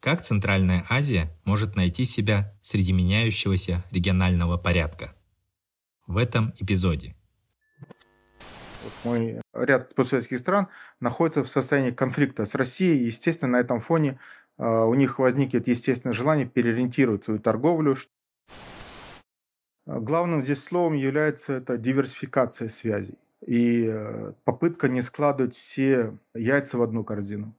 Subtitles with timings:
[0.00, 5.14] Как Центральная Азия может найти себя среди меняющегося регионального порядка?
[6.06, 7.14] В этом эпизоде–
[9.04, 10.68] мой ряд постсоветских стран
[11.00, 13.04] находится в состоянии конфликта с Россией.
[13.04, 14.18] Естественно, на этом фоне
[14.58, 17.96] э, у них возникнет естественное желание переориентировать свою торговлю.
[19.86, 26.82] Главным здесь словом является это диверсификация связей и э, попытка не складывать все яйца в
[26.82, 27.54] одну корзину.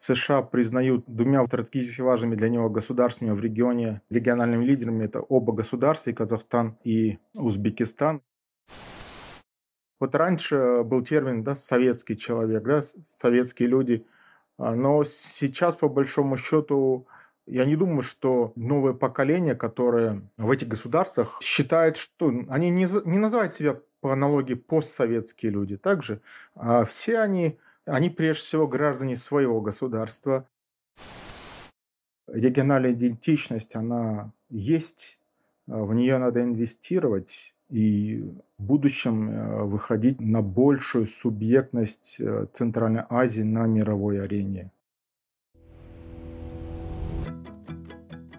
[0.00, 5.04] США признают двумя стратегически важными для него государствами в регионе региональными лидерами.
[5.04, 8.22] Это оба государства, и Казахстан и Узбекистан.
[10.00, 14.06] Вот раньше был термин да, советский человек, да, советские люди.
[14.56, 17.06] А, Но сейчас, по большому счету,
[17.44, 23.18] я не думаю, что новое поколение, которое в этих государствах считает, что они не, не
[23.18, 25.76] называют себя по аналогии постсоветские люди.
[25.76, 26.22] Также
[26.54, 27.58] а все они,
[27.90, 30.48] они прежде всего граждане своего государства.
[32.28, 35.18] Региональная идентичность, она есть,
[35.68, 38.22] а, в нее надо инвестировать и
[38.58, 44.72] в будущем э, выходить на большую субъектность э, Центральной Азии на мировой арене.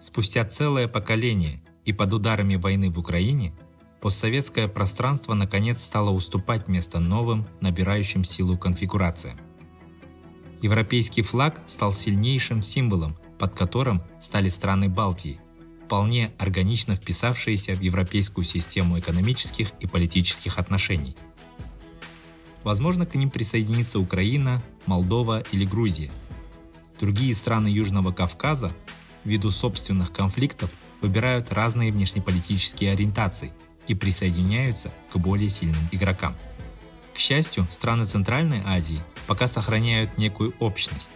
[0.00, 3.54] Спустя целое поколение и под ударами войны в Украине,
[4.02, 9.38] постсоветское пространство наконец стало уступать место новым, набирающим силу конфигурациям.
[10.60, 15.40] Европейский флаг стал сильнейшим символом, под которым стали страны Балтии,
[15.84, 21.16] вполне органично вписавшиеся в европейскую систему экономических и политических отношений.
[22.64, 26.10] Возможно, к ним присоединится Украина, Молдова или Грузия.
[27.00, 28.72] Другие страны Южного Кавказа
[29.24, 30.70] ввиду собственных конфликтов
[31.00, 33.52] выбирают разные внешнеполитические ориентации
[33.92, 36.34] и присоединяются к более сильным игрокам.
[37.14, 41.10] К счастью, страны Центральной Азии пока сохраняют некую общность,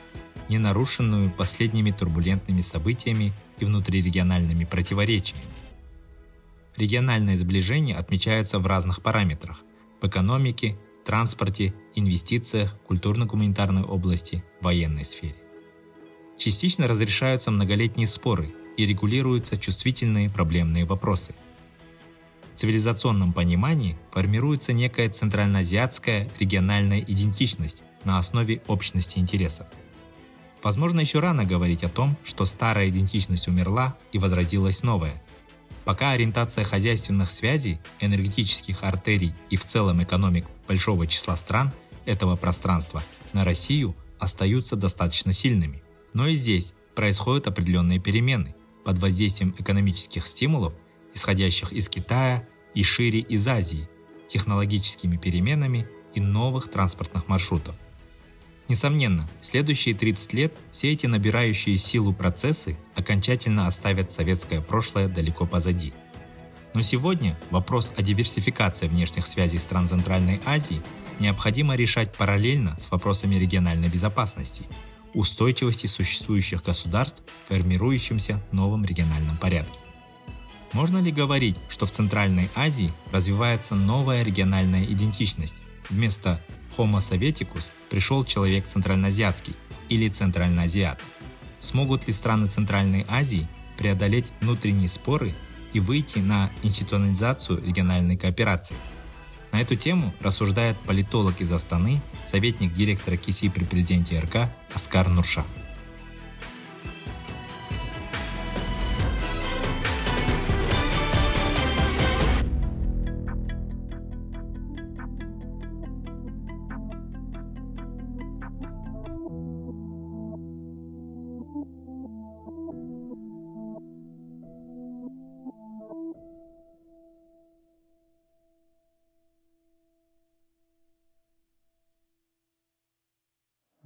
[0.51, 5.43] не нарушенную последними турбулентными событиями и внутрирегиональными противоречиями.
[6.77, 9.61] Региональное сближение отмечается в разных параметрах–
[10.03, 10.77] в экономике,
[11.07, 15.37] транспорте, инвестициях, культурно-гуманитарной области, военной сфере.
[16.37, 21.35] Частично разрешаются многолетние споры и регулируются чувствительные проблемные вопросы.
[22.57, 29.67] Цивилизационном понимании формируется некая центральноазиатская региональная идентичность на основе общности интересов.
[30.63, 35.23] Возможно, еще рано говорить о том, что старая идентичность умерла и возродилась новая.
[35.85, 41.73] Пока ориентация хозяйственных связей, энергетических артерий и в целом экономик большого числа стран
[42.07, 43.03] этого пространства
[43.33, 45.83] на Россию остаются достаточно сильными.
[46.15, 50.73] Но и здесь происходят определенные перемены под воздействием экономических стимулов,
[51.17, 53.89] исходящих из Китая и шире из Азии,
[54.29, 57.75] технологическими переменами и новых транспортных маршрутов.
[58.69, 65.47] Несомненно, в следующие 30 лет все эти набирающие силу процессы окончательно оставят советское прошлое далеко
[65.47, 65.93] позади.
[66.75, 70.83] Но сегодня вопрос о диверсификации внешних связей стран Центральной Азии
[71.21, 74.67] необходимо решать параллельно с вопросами региональной безопасности,
[75.15, 79.79] устойчивости существующих государств в формирующемся новом региональном порядке.
[80.77, 85.55] Можно ли говорить, что в Центральной Азии развивается новая региональная идентичность?
[85.89, 86.39] Вместо
[86.77, 89.57] Homo советикус пришел человек центральноазиатский
[89.89, 91.03] или центральноазиат.
[91.61, 93.49] Смогут ли страны Центральной Азии
[93.79, 95.33] преодолеть внутренние споры
[95.73, 98.77] и выйти на институционализацию региональной кооперации?
[99.53, 105.47] На эту тему рассуждает политолог из Астаны, советник директора КИСИ при президенте РК Оскар Нурша.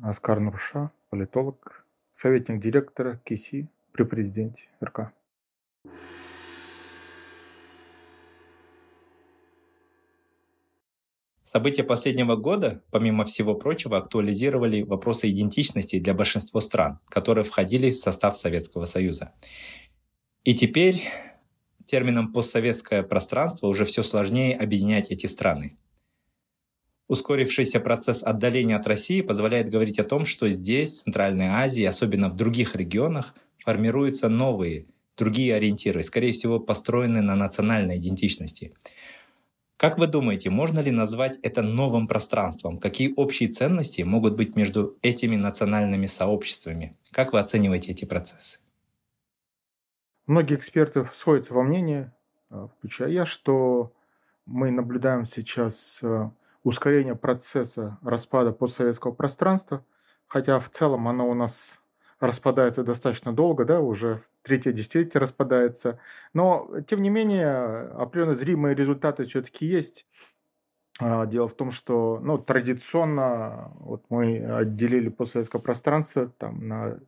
[0.02, 5.12] Оскар Нурша, политолог, советник директора КИСИ при президенте РК.
[11.44, 17.98] События последнего года, помимо всего прочего, актуализировали вопросы идентичности для большинства стран, которые входили в
[17.98, 19.34] состав Советского Союза.
[20.44, 21.02] И теперь
[21.84, 25.76] термином постсоветское пространство уже все сложнее объединять эти страны.
[27.10, 32.28] Ускорившийся процесс отдаления от России позволяет говорить о том, что здесь, в Центральной Азии, особенно
[32.28, 34.86] в других регионах, формируются новые,
[35.16, 38.72] другие ориентиры, скорее всего, построенные на национальной идентичности–
[39.80, 42.78] как вы думаете, можно ли назвать это новым пространством?
[42.78, 46.98] Какие общие ценности могут быть между этими национальными сообществами?
[47.12, 48.58] Как вы оцениваете эти процессы?
[50.26, 52.12] Многие эксперты сходятся во мнении,
[52.50, 53.94] э, включая я, что
[54.44, 56.30] мы наблюдаем сейчас э,
[56.62, 59.84] ускорение процесса распада постсоветского пространства,
[60.26, 61.80] хотя в целом оно у нас
[62.20, 65.98] распадается достаточно долго, да, уже третье десятилетие распадается.
[66.34, 70.06] Но, тем не менее, определенно зримые результаты все-таки есть.
[71.00, 77.00] А, дело в том, что ну, традиционно вот мы отделили постсоветское пространство там, на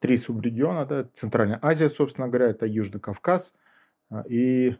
[0.00, 0.84] три субрегиона.
[0.84, 3.54] Да, Центральная Азия, собственно говоря, это Южный Кавказ
[4.10, 4.76] а, и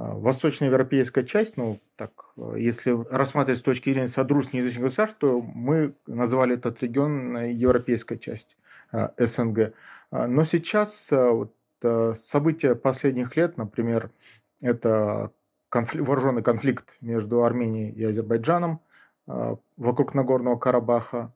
[0.00, 2.12] восточноевропейская часть, ну, так,
[2.56, 8.56] если рассматривать с точки зрения Содружества независимых государств, то мы назвали этот регион европейская часть.
[8.90, 9.74] Э, СНГ.
[10.10, 14.10] А, но сейчас э, вот, э, события последних лет, например,
[14.62, 15.30] это
[15.68, 18.80] конфликт, вооруженный конфликт между Арменией и Азербайджаном
[19.76, 21.34] вокруг Нагорного Карабаха.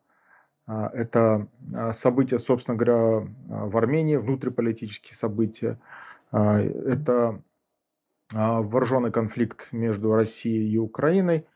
[0.66, 1.48] А, это
[1.92, 5.78] события, собственно говоря, в Армении, внутриполитические события.
[6.30, 7.42] А, это
[8.32, 11.46] вооруженный конфликт между Россией и Украиной.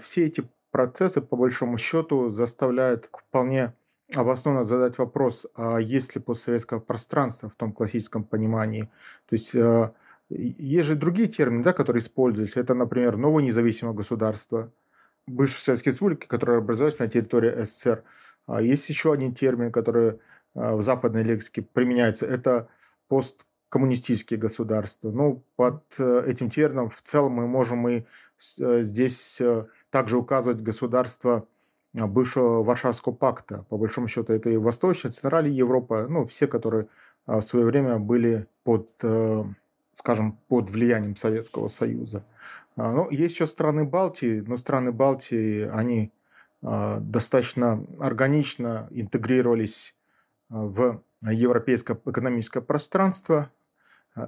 [0.00, 3.74] Все эти процессы, по большому счету, заставляют вполне
[4.14, 8.90] обоснованно задать вопрос, а есть ли постсоветское пространство в том классическом понимании?
[9.28, 9.92] То есть э,
[10.28, 12.60] есть же другие термины, да, которые используются.
[12.60, 14.70] Это, например, новое независимое государство,
[15.26, 18.04] бывшие советские республики, которые образовались на территории СССР.
[18.46, 20.18] А есть еще один термин, который
[20.54, 22.26] в западной лексике применяется.
[22.26, 22.68] Это
[23.72, 25.10] посткоммунистические государства.
[25.10, 28.04] Ну, под э, этим термином в целом мы можем и
[28.38, 29.40] здесь
[29.90, 31.46] также указывать государства
[31.98, 33.64] а, бывшего Варшавского пакта.
[33.70, 36.88] По большому счету, это и Восточная, Центральная Европа, ну, все, которые
[37.24, 39.44] а, в свое время были под, э,
[39.94, 42.24] скажем, под влиянием Советского Союза.
[42.76, 46.12] А, ну, есть еще страны Балтии, но страны Балтии, они
[46.60, 49.96] достаточно органично интегрировались
[50.48, 53.50] в европейское экономическое пространство,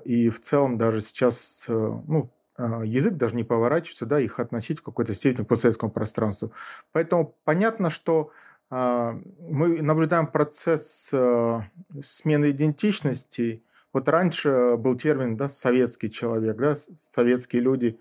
[0.04, 4.80] и в целом даже сейчас, э, ну, а, язык даже не поворачивается, да, их относить
[4.80, 6.52] в какой-то степени к постсоветскому пространству.
[6.92, 8.30] Поэтому понятно, что
[8.70, 11.68] а, мы наблюдаем процесс а,
[12.00, 13.62] смены идентичности.
[13.92, 17.98] Вот раньше был термин да, советский человек, да, советские люди.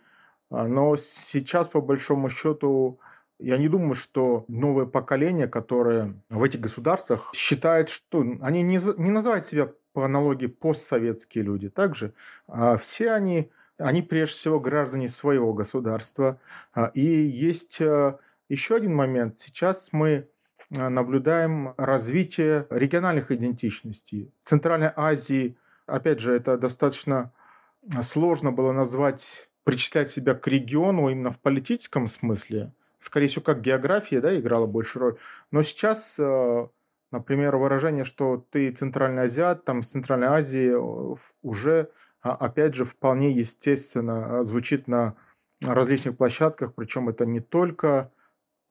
[0.49, 2.99] Но сейчас, по большому счету,
[3.39, 9.09] я не думаю, что новое поколение, которое в этих государствах считает, что они не, не
[9.09, 11.69] называют себя по аналогии постсоветские люди.
[11.69, 12.13] Также
[12.79, 16.39] все они они прежде всего граждане своего государства.
[16.73, 18.17] А, и есть э,
[18.47, 19.37] еще один момент.
[19.39, 20.27] Сейчас мы
[20.69, 24.31] наблюдаем развитие региональных идентичностей.
[24.43, 25.55] В Центральной Азии,
[25.85, 27.31] опять же, это достаточно
[28.01, 32.71] сложно было назвать, причислять себя к региону именно в политическом смысле.
[32.99, 35.17] Скорее всего, как география да, играла большую роль.
[35.51, 36.19] Но сейчас,
[37.13, 40.73] например, выражение, что ты центральный азиат, там с Центральной Азии
[41.41, 41.89] уже
[42.21, 45.15] а, опять же, вполне естественно а, звучит на
[45.61, 48.11] различных площадках, причем это не только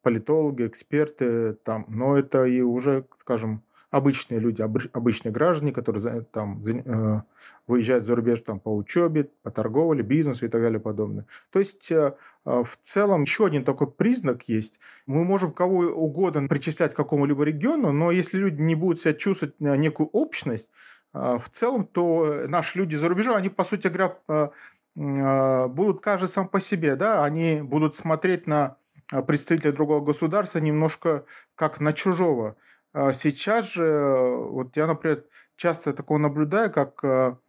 [0.03, 7.21] политологи, эксперты, там, но это и уже, скажем, обычные люди, обычные граждане, которые там э,
[7.67, 11.27] выезжают за рубеж там, по учебе, по торговле, бизнесу и так далее подобное.
[11.53, 14.81] То есть э, в целом еще один такой признак есть.
[15.07, 19.61] Мы можем кого угодно причислять к какому-либо региону, но если люди не будут себя чувствовать
[19.61, 20.71] некую общность,
[21.13, 24.51] а, в целом, то наши люди за рубежом, они, по сути говоря, а,
[24.99, 28.77] а, будут каждый сам по себе, да, они будут смотреть на
[29.27, 32.57] представителя другого государства немножко как на чужого.
[32.95, 35.25] Сейчас же, вот я, например,
[35.57, 37.41] часто такого наблюдаю, как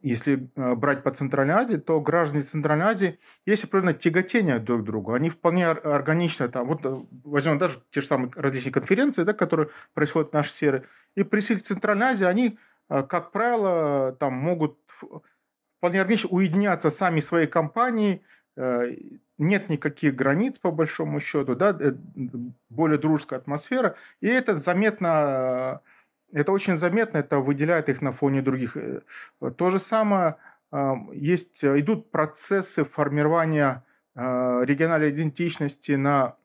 [0.00, 5.12] если брать по Центральной Азии, то граждане Центральной Азии есть определенное тяготение друг к другу.
[5.12, 9.70] Они вполне органично там, вот э, возьмем даже те же самые различные конференции, да, которые
[9.92, 10.84] происходят в нашей сфере,
[11.16, 12.58] и представители Центральной Азии, они,
[12.88, 14.78] э, как правило, там могут
[15.78, 18.22] вполне органично уединяться сами своей компанией,
[18.56, 18.94] э,
[19.38, 21.92] нет никаких границ, по большому счету, да, э,
[22.68, 25.80] более дружеская атмосфера, и это заметно,
[26.32, 28.76] это очень заметно, это выделяет их на фоне других.
[29.56, 30.36] То же самое,
[31.12, 34.20] есть, идут процессы формирования э,
[34.64, 36.36] региональной идентичности на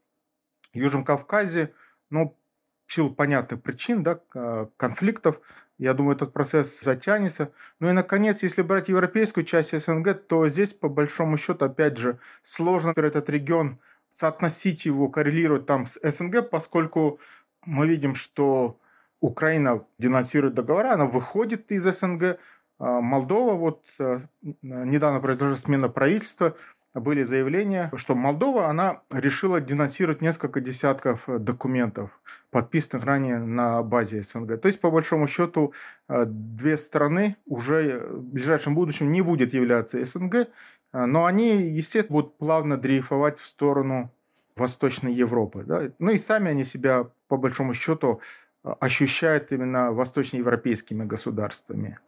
[0.73, 1.73] Южном Кавказе,
[2.09, 2.38] ну,
[2.85, 5.39] в силу понятных причин, да, э, конфликтов,
[5.77, 7.51] я думаю, этот процесс затянется.
[7.79, 12.19] Ну и, наконец, если брать европейскую часть СНГ, то здесь, по большому счету, опять же,
[12.43, 17.19] сложно этот регион соотносить его, коррелировать там с СНГ, поскольку
[17.65, 18.77] мы видим, что
[19.22, 22.38] Украина денонсирует договора, она выходит из СНГ,
[22.80, 24.18] а, Молдова, вот э,
[24.63, 26.56] недавно произошла смена правительства,
[26.96, 32.10] были заявления, что Молдова, она решила денонсировать несколько десятков э, документов,
[32.50, 34.60] подписанных ранее на базе СНГ.
[34.60, 35.74] То есть, по большому счету,
[36.10, 40.48] э, две страны уже в ближайшем будущем не будет являться СНГ,
[40.92, 44.12] но они, естественно, будут плавно дрейфовать в сторону
[44.56, 45.63] Восточной Европы.
[45.66, 45.92] Да?
[46.00, 48.20] Ну и сами они себя, по большому счету,
[48.63, 52.00] ощущают именно восточноевропейскими государствами.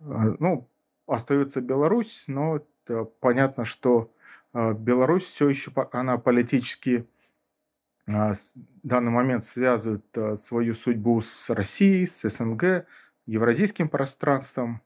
[0.00, 0.68] А, ну,
[1.06, 2.60] остается Беларусь, но
[3.20, 4.12] понятно, что
[4.52, 7.06] а, Беларусь все еще, она политически
[8.06, 10.04] а, в данный момент связывает
[10.40, 12.86] свою судьбу с Россией, с СНГ,
[13.26, 14.80] евразийским пространством.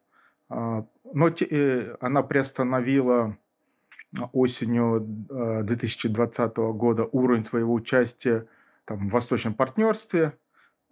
[0.49, 3.39] Но э, она приостановила
[4.33, 8.47] осенью 2020 года уровень своего участия
[8.85, 10.37] там, в Восточном партнерстве.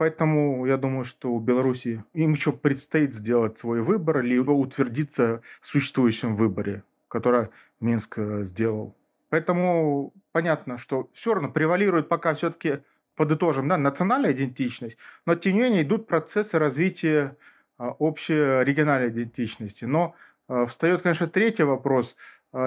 [0.01, 5.69] Поэтому я думаю, что у Беларуси им еще предстоит сделать свой выбор, либо утвердиться в
[5.69, 7.49] существующем выборе, который
[7.81, 8.97] Минск э, сделал.
[9.29, 12.79] Поэтому понятно, что все равно превалирует пока все-таки,
[13.15, 17.37] подытожим, да, национальная идентичность, но тем не менее идут процессы развития
[17.77, 19.85] а, общей региональной идентичности.
[19.85, 20.15] Но
[20.49, 22.17] а, встает, конечно, третий вопрос.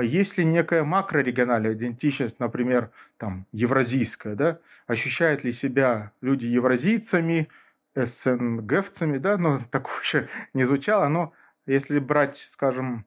[0.03, 7.49] Есть ли некая макрорегиональная идентичность, например, там, евразийская, да, ощущают ли себя люди евразийцами,
[7.95, 11.33] СНГовцами, да, но такое еще не звучало, но
[11.65, 13.05] если брать, скажем,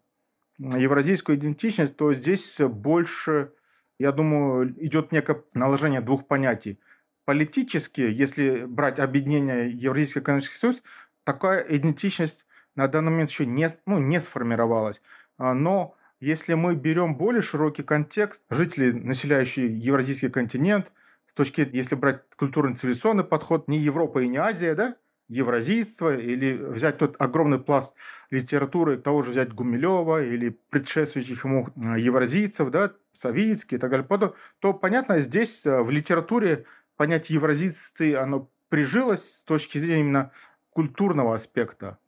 [0.58, 3.52] евразийскую идентичность, то здесь больше,
[3.98, 6.80] я думаю, идет некое наложение двух понятий.
[7.26, 10.82] Политически, если брать объединение Евразийский экономический союз,
[11.24, 15.02] такая идентичность на данный момент еще не, ну, не сформировалась.
[15.36, 20.92] А, но если мы берем более широкий контекст, жители, населяющие Евразийский континент–
[21.36, 24.96] точки, если брать культурно-цивилизационный подход, не Европа и не Азия, да,
[25.28, 27.94] евразийство, или взять тот огромный пласт
[28.30, 34.32] литературы, того же взять Гумилева или предшествующих ему э, евразийцев, да, Савицкий и так далее,
[34.60, 36.64] то, понятно, здесь э, в литературе
[36.96, 40.30] понятие евразийцы, оно прижилось с точки зрения именно
[40.70, 41.98] культурного аспекта,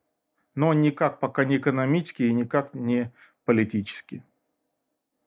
[0.55, 3.11] но никак пока не экономически и никак не
[3.45, 4.23] политически.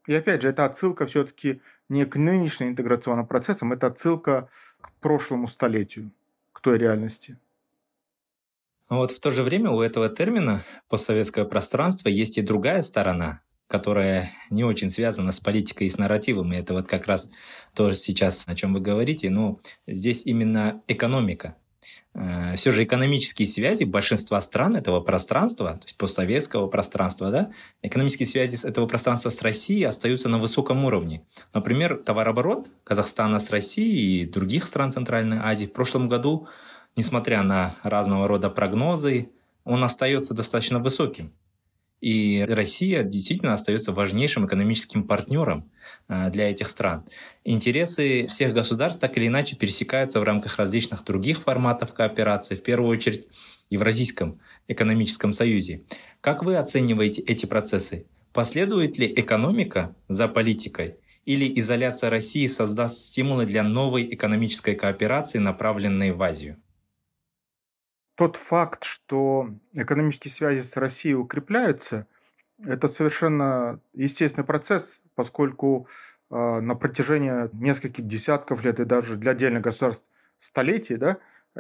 [0.07, 1.61] И опять же, это отсылка все-таки
[1.93, 4.49] не к нынешним интеграционным процессам, это отсылка
[4.81, 6.11] к прошлому столетию,
[6.53, 7.37] к той реальности.
[8.89, 13.43] Но вот в то же время у этого термина постсоветское пространство есть и другая сторона,
[13.69, 16.53] которая не очень связана с политикой и с нарративом.
[16.53, 17.31] И это вот как раз
[17.75, 19.29] то сейчас, о чем вы говорите.
[19.29, 21.57] Но здесь именно экономика.
[22.15, 27.51] Э, все же экономические связи большинства стран этого пространства, то есть постсоветского пространства, да,
[27.83, 31.23] экономические связи этого пространства с Россией остаются на высоком уровне.
[31.55, 36.49] Например, товарооборот Казахстана с Россией и других стран Центральной Азии в прошлом году,
[36.97, 39.31] несмотря на разного рода прогнозы,
[39.65, 41.33] он остается достаточно высоким.
[42.03, 45.71] И Россия действительно остается важнейшим экономическим партнером
[46.09, 47.07] э, для этих стран.
[47.45, 52.91] Интересы всех государств так или иначе пересекаются в рамках различных других форматов кооперации, в первую
[52.91, 53.29] очередь
[53.71, 55.85] Евразийском экономическом союзе.
[56.21, 58.07] Как вы оцениваете эти процессы?
[58.33, 60.97] Последует ли экономика за политикой?
[61.25, 66.57] Или изоляция России создаст стимулы для новой экономической кооперации, направленной в Азию?
[68.23, 72.07] Тот факт, что экономические связи с Россией укрепляются,
[72.65, 75.89] это совершенно естественный процесс, поскольку
[76.31, 81.19] э, на протяжении нескольких десятков лет и даже для отдельных государств столетий, да,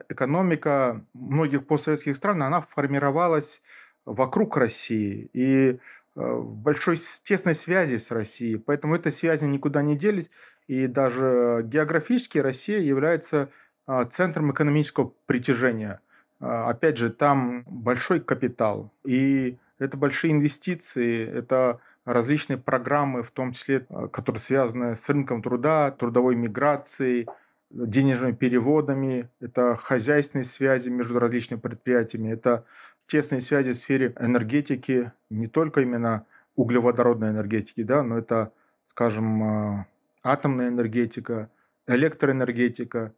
[0.09, 3.61] экономика многих постсоветских стран, она формировалась
[4.04, 5.78] вокруг России и э,
[6.14, 8.59] в большой тесной связи с Россией.
[8.59, 10.31] Поэтому эти связи никуда не делись.
[10.69, 13.50] И даже географически Россия является
[13.88, 16.00] э, центром экономического притяжения–
[16.43, 23.87] опять же, там большой капитал, и это большие инвестиции, это различные программы, в том числе,
[23.89, 27.29] а, которые связаны с рынком труда, трудовой миграцией,
[27.71, 32.65] денежными переводами, это хозяйственные связи между различными предприятиями, это
[33.07, 38.53] тесные связи в сфере энергетики, не только именно углеводородной энергетики, да, но это,
[38.87, 39.87] скажем, а,
[40.23, 41.51] атомная энергетика,
[41.87, 43.15] электроэнергетика,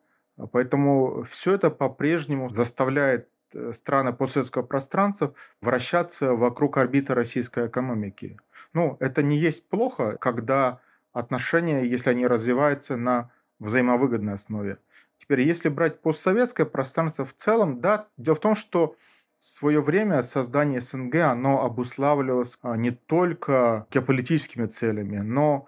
[0.52, 8.38] Поэтому все это по-прежнему заставляет э, страны постсоветского пространства вращаться вокруг орбиты российской экономики.
[8.72, 10.80] ну, это не есть плохо, когда
[11.12, 14.78] отношения, если они развиваются на взаимовыгодной основе.
[15.16, 18.96] Теперь, если брать постсоветское пространство в целом, да, дело в том, что
[19.38, 25.66] в свое время создание СНГ, оно обуславливалось а, не только геополитическими целями, но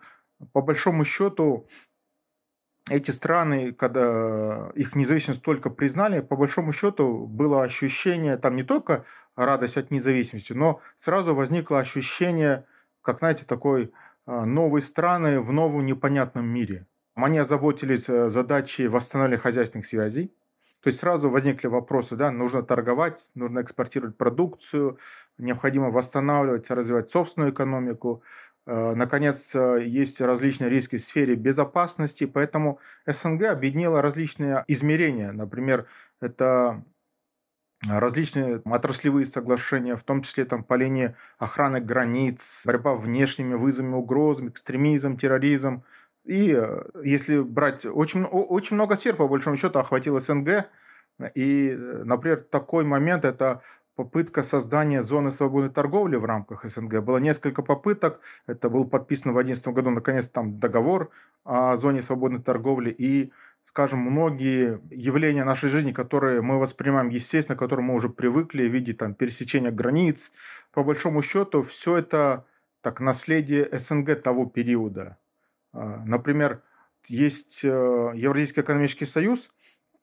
[0.52, 1.66] по большому счету
[2.88, 9.04] эти страны, когда их независимость только признали, по большому счету было ощущение, там не только
[9.34, 12.64] радость от независимости, но сразу возникло ощущение,
[13.02, 13.92] как, знаете, такой
[14.24, 16.86] а, новой страны в новом непонятном мире.
[17.14, 20.32] Они озаботились э, задачей восстановления хозяйственных связей,
[20.82, 24.98] то есть сразу возникли вопросы, да, нужно торговать, нужно экспортировать продукцию,
[25.38, 28.22] необходимо восстанавливать, развивать собственную экономику.
[28.66, 35.32] Э, наконец, э, есть различные риски в сфере безопасности, поэтому СНГ объединила различные измерения.
[35.32, 35.86] Например,
[36.20, 36.82] это
[37.86, 44.48] различные отраслевые соглашения, в том числе там, по линии охраны границ, борьба внешними вызовами, угрозами,
[44.48, 45.84] экстремизм, терроризм.
[46.24, 50.66] И э, если брать, очень, очень много сфер, по большому счету, охватил СНГ.
[51.34, 53.62] И, например, такой момент– это
[53.96, 57.02] попытка создания зоны свободной торговли в рамках СНГ.
[57.02, 58.20] Было несколько попыток.
[58.46, 61.10] Это был подписан в 2011 году, наконец, там договор
[61.44, 62.94] о зоне свободной торговли.
[62.96, 63.32] И,
[63.64, 68.72] скажем, многие явления нашей жизни, которые мы воспринимаем естественно, к которым мы уже привыкли в
[68.72, 70.30] виде там, пересечения границ,
[70.72, 72.44] по большому счету, все это
[72.82, 75.16] так, наследие СНГ того периода.
[75.72, 76.60] А, например,
[77.06, 79.50] есть э, Евразийский экономический союз,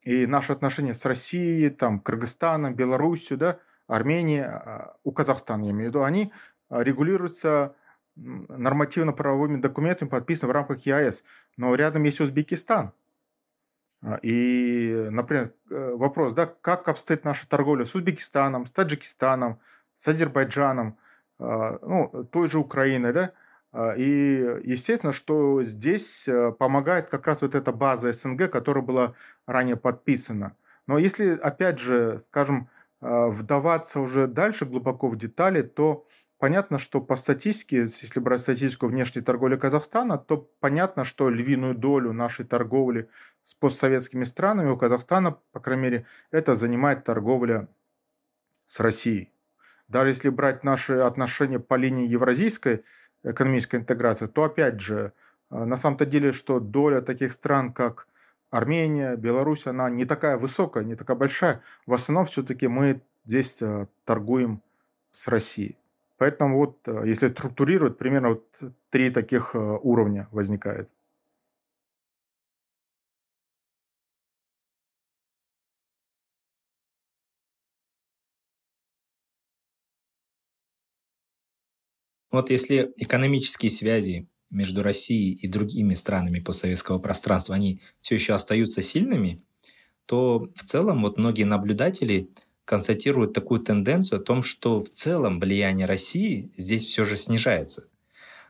[0.02, 5.86] и наши отношения с Россией, там, Кыргызстаном, Белоруссией, да, Армения, а, у Казахстана, я имею
[5.86, 6.32] в виду, они
[6.68, 7.74] а, регулируются
[8.16, 11.24] нормативно-правовыми документами, подписанными в рамках ЕАЭС.
[11.56, 12.92] Но рядом есть Узбекистан.
[14.02, 19.60] А, и, например, э, вопрос, да, как обстоит наша торговля с Узбекистаном, с Таджикистаном,
[19.94, 20.98] с Азербайджаном,
[21.38, 23.32] ну, той же Украиной, да,
[23.96, 29.14] и естественно, что здесь э, помогает как раз вот эта база СНГ, которая была
[29.46, 30.56] ранее подписана.
[30.86, 32.68] Но если, опять же, скажем,
[33.00, 36.06] вдаваться уже дальше глубоко в детали, то
[36.38, 42.12] понятно, что по статистике, если брать статистику внешней торговли Казахстана, то понятно, что львиную долю
[42.12, 43.08] нашей торговли
[43.42, 47.68] с постсоветскими странами у Казахстана, по крайней мере, это занимает торговля
[48.66, 49.32] с Россией.
[49.88, 52.84] Даже если брать наши отношения по линии евразийской
[53.22, 55.12] экономической интеграции, то опять же,
[55.50, 58.06] а, на самом-то деле, что доля таких стран, как
[58.54, 61.60] Армения, Беларусь, она не такая высокая, не такая большая.
[61.86, 64.62] В основном все-таки мы здесь э, торгуем
[65.10, 65.76] с Россией.
[66.18, 68.44] Поэтому вот, э, если структурировать, примерно вот
[68.90, 70.88] три таких э, уровня возникает.
[82.30, 88.82] Вот если экономические связи между Россией и другими странами постсоветского пространства, они все еще остаются
[88.82, 89.42] сильными,
[90.06, 92.30] то в целом вот многие наблюдатели
[92.64, 97.88] констатируют такую тенденцию о том, что в целом влияние России здесь все же снижается.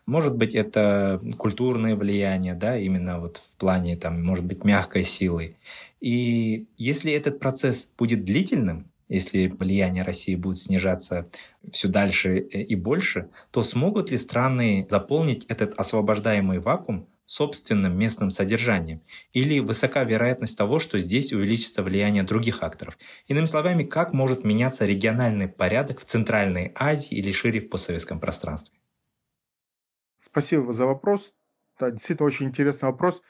[0.06, 5.56] Может быть, это культурное влияние, да, именно вот в плане, там, может быть, мягкой силы.
[6.00, 11.28] И если этот процесс будет длительным, если влияние России будет снижаться
[11.70, 18.30] все дальше э, и больше, то смогут ли страны заполнить этот освобождаемый вакуум собственным местным
[18.30, 19.02] содержанием?
[19.32, 22.96] Или высока вероятность того, что здесь увеличится влияние других акторов?
[23.26, 28.78] Иными словами, как может меняться региональный порядок в Центральной Азии или шире в постсоветском пространстве?
[30.18, 31.32] Спасибо за вопрос.
[31.76, 33.22] Это действительно очень интересный вопрос.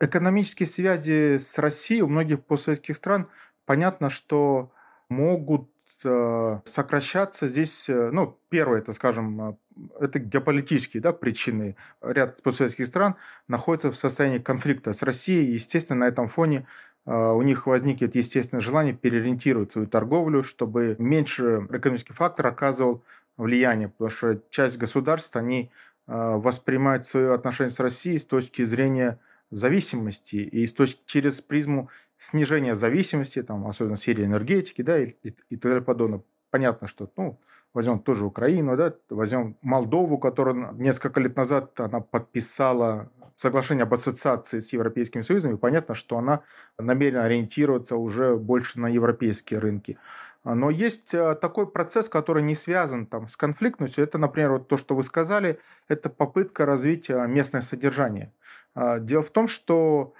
[0.00, 3.28] Экономические связи с Россией у многих постсоветских стран
[3.64, 4.72] понятно, что
[5.12, 5.70] могут
[6.04, 9.54] э, сокращаться здесь, э, ну, первое, это, скажем, э,
[10.00, 11.76] это геополитические да, причины.
[12.02, 13.14] Ряд постсоветских стран
[13.48, 15.52] находится в состоянии конфликта с Россией.
[15.52, 16.66] Естественно, на этом фоне
[17.04, 23.02] у них возникнет естественное желание переориентировать свою торговлю, чтобы меньше экономический фактор оказывал
[23.36, 25.72] влияние, потому что часть государств, они
[26.06, 29.18] воспринимают свое отношение с Россией с точки зрения
[29.56, 35.14] зависимости и с точки, через призму снижение зависимости, там, особенно в сфере энергетики, да, и,
[35.22, 36.22] и, и далее подобное.
[36.50, 37.38] Понятно, что, ну,
[37.74, 44.60] возьмем тоже Украину, да, возьмем Молдову, которая несколько лет назад она подписала соглашение об ассоциации
[44.60, 46.42] с Европейским Союзом, и понятно, что она
[46.78, 49.98] намерена ориентироваться уже больше на европейские рынки.
[50.44, 54.02] Но есть э, такой процесс, который не связан там, с конфликтностью.
[54.02, 58.32] Это, например, вот то, что вы сказали, это попытка развития местное содержание.
[58.74, 60.14] А, дело в том, что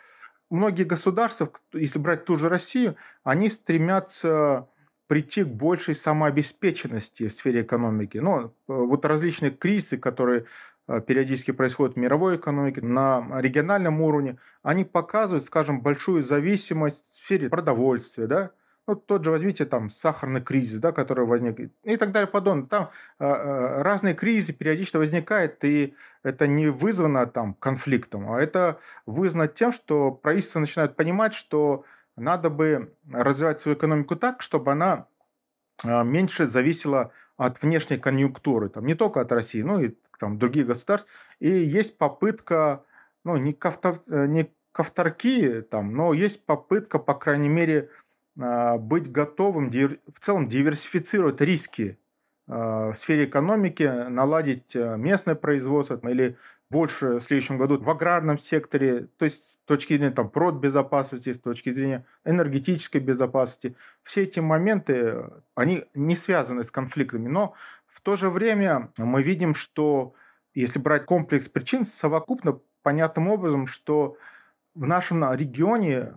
[0.51, 4.69] многие государства, если брать ту же Россию, они стремятся
[5.07, 8.19] прийти к большей самообеспеченности в сфере экономики.
[8.19, 10.47] Ну, вот различные кризисы, которые
[10.88, 17.12] э, периодически происходят в мировой экономике, на региональном уровне, они показывают, скажем, большую зависимость в
[17.12, 18.51] сфере продовольствия, да,
[18.87, 22.66] ну, тот же возьмите там сахарный кризис, да, который возник, и так далее, подобное.
[22.66, 29.47] Там э, разные кризисы периодически возникают, и это не вызвано там конфликтом, а это вызвано
[29.49, 31.85] тем, что правительство начинает понимать, что
[32.16, 35.07] надо бы развивать свою экономику так, чтобы она
[35.85, 41.09] меньше зависела от внешней конъюнктуры, там, не только от России, но и там, других государств.
[41.40, 42.85] И есть попытка,
[43.25, 48.02] ну, не к, авто, не к авторки, там, но есть попытка, по крайней мере, а,
[48.35, 51.99] быть готовым в целом диверсифицировать риски
[52.49, 56.37] а, в сфере экономики, наладить а, местное производство или
[56.71, 61.38] больше в следующем году в аграрном секторе, то есть с точки зрения там, продбезопасности, с
[61.38, 63.77] точки зрения энергетической безопасности.
[64.03, 67.55] Все эти моменты, они не связаны с конфликтами, но
[67.87, 70.14] в то же время мы видим, что
[70.55, 74.16] если брать комплекс причин, совокупно понятным образом, что
[74.75, 76.14] в нашем регионе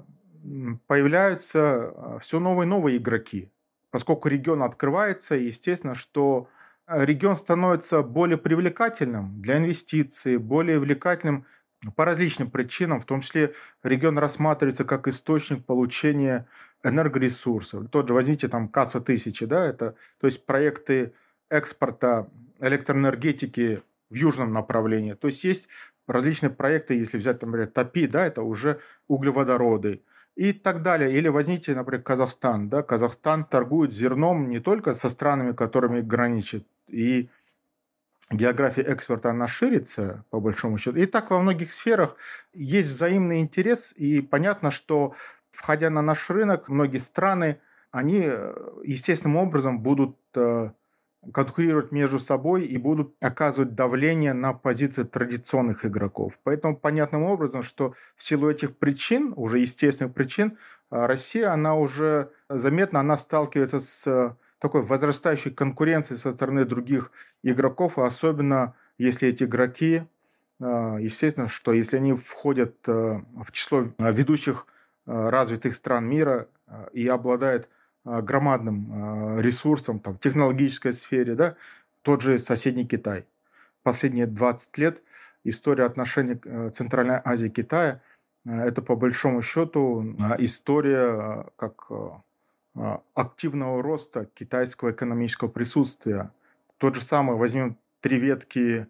[0.88, 3.52] появляются а, все новые и новые игроки.
[3.92, 6.50] Поскольку регион открывается, естественно, что
[6.86, 11.46] а, регион становится более привлекательным для инвестиций, более привлекательным
[11.96, 13.54] по различным причинам, в том числе
[13.84, 16.48] регион рассматривается как источник получения
[16.84, 17.90] энергоресурсов.
[17.90, 21.14] Тот же возьмите там КАСа 1000, да, это, то есть проекты
[21.50, 22.30] экспорта
[22.60, 25.14] электроэнергетики в южном направлении.
[25.14, 25.68] То есть есть
[26.08, 30.02] различные проекты, если взять, например, ТОПИ, да, это уже углеводороды–
[30.36, 31.18] и так далее.
[31.18, 32.70] Или возьмите, например, Казахстан.
[32.70, 32.84] Да?
[32.84, 37.30] Казахстан торгует зерном не только со странами, которыми граничит, и
[38.32, 40.98] география экспорта, она ширится, по большому счету.
[40.98, 42.16] И так во многих сферах
[42.54, 45.16] есть взаимный интерес, и понятно, что,
[45.52, 47.60] входя на наш рынок, многие страны,
[47.92, 50.72] они э, естественным образом будут э,
[51.34, 56.40] конкурировать между собой и будут оказывать давление на позиции традиционных игроков.
[56.44, 60.58] Поэтому понятным образом, что в силу этих причин, уже естественных причин,
[60.90, 67.12] а, Россия, она уже заметно, она сталкивается с э, такой возрастающей конкуренцией со стороны других
[67.44, 70.04] игроков, особенно если эти игроки,
[70.60, 74.68] а, естественно, что если они входят э, в число ведущих
[75.06, 76.48] э, развитых стран мира
[76.94, 77.70] и обладают
[78.06, 81.56] громадным а, ресурсом там, в технологической сфере, да,
[82.04, 83.26] тот же соседний Китай.
[83.84, 85.04] Последние 20 лет
[85.44, 88.02] история отношений э, Центральной Азии и Китая
[88.46, 91.90] э,– это по большому счету а, история как
[93.14, 96.32] активного роста китайского экономического присутствия.
[96.78, 98.88] Тот же самый, возьмем три ветки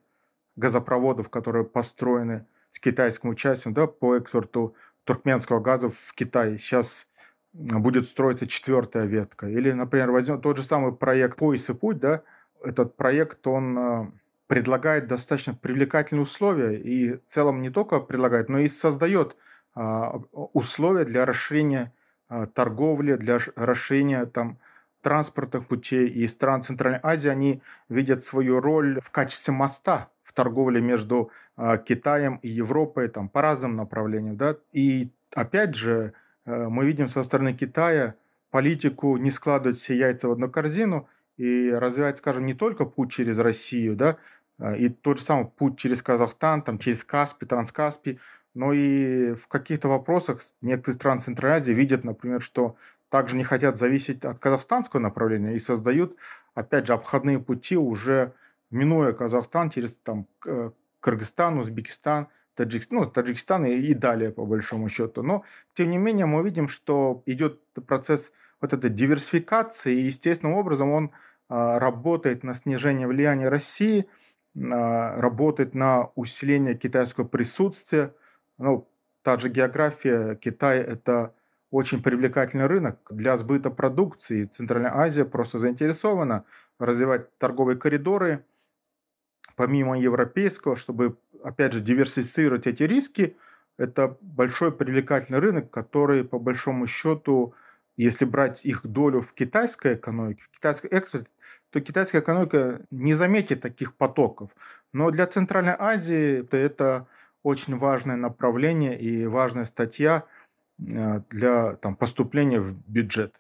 [0.56, 6.58] газопроводов, которые построены с китайским участием да, по экспорту туркменского газа в Китай.
[6.58, 7.10] Сейчас
[7.56, 9.48] будет строиться четвертая ветка.
[9.48, 12.22] Или, например, возьмем тот же самый проект «Пояс и путь», да,
[12.64, 14.06] этот проект, он э,
[14.48, 19.38] предлагает достаточно привлекательные условия и в целом не только предлагает, но и создает
[19.78, 21.94] а, условия для расширения
[22.28, 24.58] а, торговли, для расширения там,
[25.02, 26.08] транспортных путей.
[26.08, 31.32] И страны Центральной Азии, они видят свою роль в качестве моста в торговле между
[31.86, 34.36] Китаем и Европой там, по разным направлениям.
[34.36, 34.58] Да?
[34.74, 38.16] И опять же, Э, мы видим со стороны Китая
[38.52, 43.40] политику не складывать все яйца в одну корзину и развивать, скажем, не только путь через
[43.40, 44.18] Россию, да,
[44.58, 48.20] а, и тот же самый путь через Казахстан, там, через Каспий, Транскаспий,
[48.54, 52.78] но и в каких-то вопросах некоторые страны Центральной Азии видят, например, что
[53.10, 56.16] также не хотят зависеть от казахстанского направления и создают,
[56.54, 58.34] опять же, обходные пути уже
[58.72, 60.28] минуя Казахстан через там,
[61.02, 65.24] Кыргызстан, Узбекистан, Ну, Таджикистан и, и далее, по большому счету.
[65.24, 70.92] Но, тем не менее, мы видим, что идет процесс вот этой диверсификации, и естественным образом
[70.92, 71.12] он
[71.50, 74.08] а, работает на снижение влияния России,
[74.56, 78.14] а, работает на усиление китайского присутствия.
[78.58, 78.88] Ну,
[79.22, 81.34] та же география Китая– это
[81.72, 84.46] очень привлекательный рынок для сбыта продукции.
[84.46, 86.46] Центральная Азия просто заинтересована
[86.80, 88.46] развивать торговые коридоры
[89.56, 93.38] помимо европейского, чтобы опять же, диверсифицировать эти риски,
[93.78, 97.54] это большой привлекательный рынок, который, по большому счету,
[97.98, 101.30] если брать их долю в китайской экономике, в китайской экспорте,
[101.70, 104.50] то китайская экономика не заметит таких потоков.
[104.92, 107.08] Но для Центральной Азии это
[107.44, 110.24] очень важное направление и важная статья
[110.80, 113.36] э, для там, поступления в бюджет.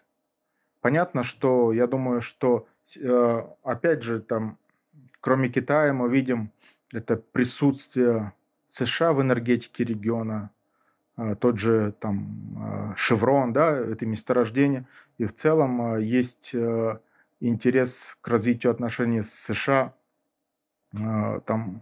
[0.81, 2.67] Понятно, что я думаю, что
[2.99, 4.59] э, опять же там,
[5.25, 6.51] кроме Китая мы видим
[6.93, 8.33] это присутствие
[8.67, 10.51] США в энергетике региона,
[11.17, 14.85] э, тот же там Шеврон, да, это месторождение.
[15.17, 16.55] И в целом есть
[17.39, 19.93] интерес к развитию отношений с США
[20.91, 21.81] там,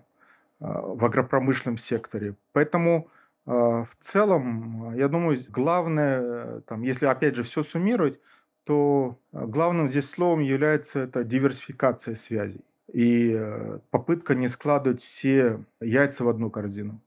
[0.60, 2.36] в агропромышленном секторе.
[2.54, 3.10] Поэтому
[3.46, 8.20] в целом, я думаю, главное, там, если опять же все суммировать,
[8.64, 16.24] то главным здесь словом является это диверсификация связей и э, попытка не складывать все яйца
[16.24, 17.00] в одну корзину.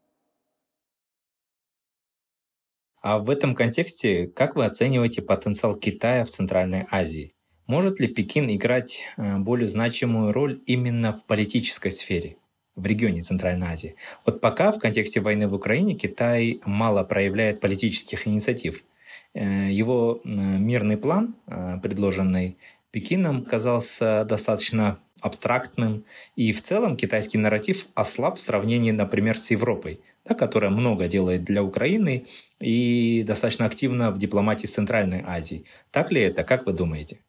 [3.01, 7.35] А в этом контексте как вы оцениваете потенциал Китая в Центральной Азии?
[7.67, 12.37] Может ли Пекин играть э, более значимую роль именно в политической сфере?
[12.75, 13.97] в регионе Центральной Азии.
[14.27, 18.85] Вот пока в контексте войны в Украине Китай мало проявляет политических инициатив.
[19.33, 21.37] Э, его мирный план,
[21.83, 22.59] предложенный
[22.91, 30.01] Пекином казался достаточно абстрактным, и в целом китайский нарратив ослаб в сравнении, например, с Европой,
[30.25, 32.27] да, которая много делает для Украины
[32.61, 35.65] и достаточно активна в дипломатии Центральной Азии.
[35.91, 36.45] Так ли это?
[36.45, 37.21] Как вы думаете?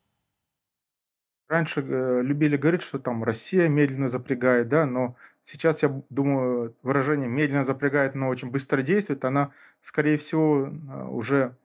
[1.48, 7.30] Раньше э, любили говорить, что там Россия медленно запрягает, да, но сейчас, я думаю, выражение
[7.30, 11.56] «медленно запрягает, но очень быстро действует», она, скорее всего, э, уже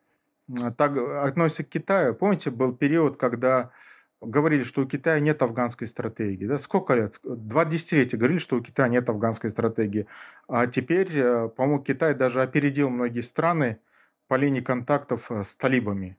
[0.48, 2.14] э, так относится к Китаю.
[2.14, 3.72] Помните, был период, когда
[4.22, 6.46] говорили, что у Китая нет афганской стратегии.
[6.46, 6.58] Да?
[6.58, 7.18] Сколько лет?
[7.22, 10.06] Два десятилетия говорили, что у Китая нет афганской стратегии.
[10.48, 13.78] А теперь, э, по-моему, Китай даже опередил многие страны
[14.28, 16.16] по линии контактов э, с талибами.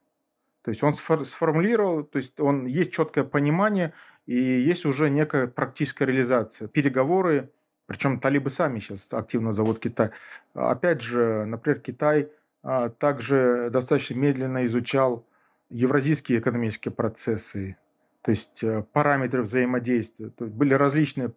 [0.63, 3.93] То есть он сформулировал, то есть он есть четкое понимание
[4.25, 6.69] и есть уже некая практическая реализация.
[6.69, 7.49] Переговоры,
[7.85, 10.11] причем талибы сами сейчас активно зовут Китай.
[10.53, 12.29] Опять же, например, Китай
[12.61, 15.25] а, также достаточно медленно изучал
[15.69, 17.75] евразийские экономические процессы,
[18.23, 20.29] то есть э, параметры взаимодействия.
[20.29, 21.33] То есть были различные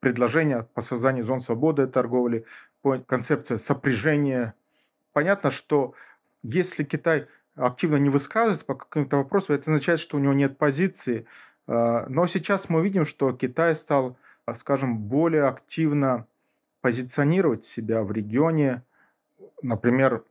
[0.00, 2.44] предложения по созданию зон свободы торговли,
[3.06, 4.54] концепция сопряжения.
[5.12, 5.94] Понятно, что
[6.42, 11.26] если Китай активно не высказывается по каким-то вопросам, это означает, что у него нет позиции.
[11.66, 14.16] Э, но сейчас мы видим, что Китай стал,
[14.54, 16.28] скажем, более активно
[16.80, 18.84] позиционировать себя в регионе,
[19.62, 20.22] например,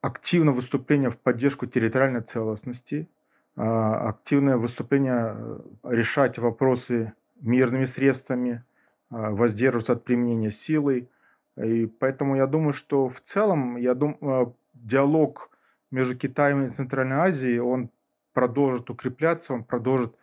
[0.00, 3.15] активно выступление в поддержку территориальной целостности, а,
[3.56, 8.64] активное выступление э, решать вопросы мирными средствами,
[9.10, 11.08] а, воздерживаться от применения силы.
[11.56, 15.50] И поэтому я думаю, что в целом я думаю, э, диалог
[15.90, 17.90] между Китаем и Центральной Азией, он
[18.34, 20.14] продолжит укрепляться, он продолжит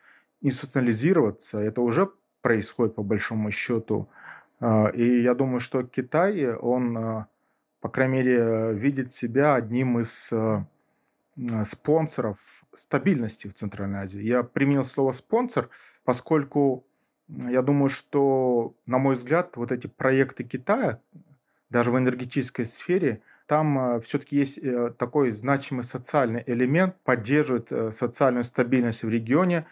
[0.42, 1.58] институционализироваться.
[1.58, 4.10] Это уже происходит по большому счету.
[4.60, 7.26] А, и я думаю, что Китай, он,
[7.82, 10.32] по крайней мере, видит себя одним из
[11.66, 14.22] спонсоров стабильности в Центральной Азии.
[14.22, 15.70] Я применил слово «спонсор»,
[16.04, 16.86] поскольку
[17.28, 21.00] я думаю, что, на мой взгляд, вот эти проекты Китая,
[21.70, 27.92] даже в энергетической сфере, там э, все-таки есть э, такой значимый социальный элемент, поддерживает э,
[27.92, 29.66] социальную стабильность в регионе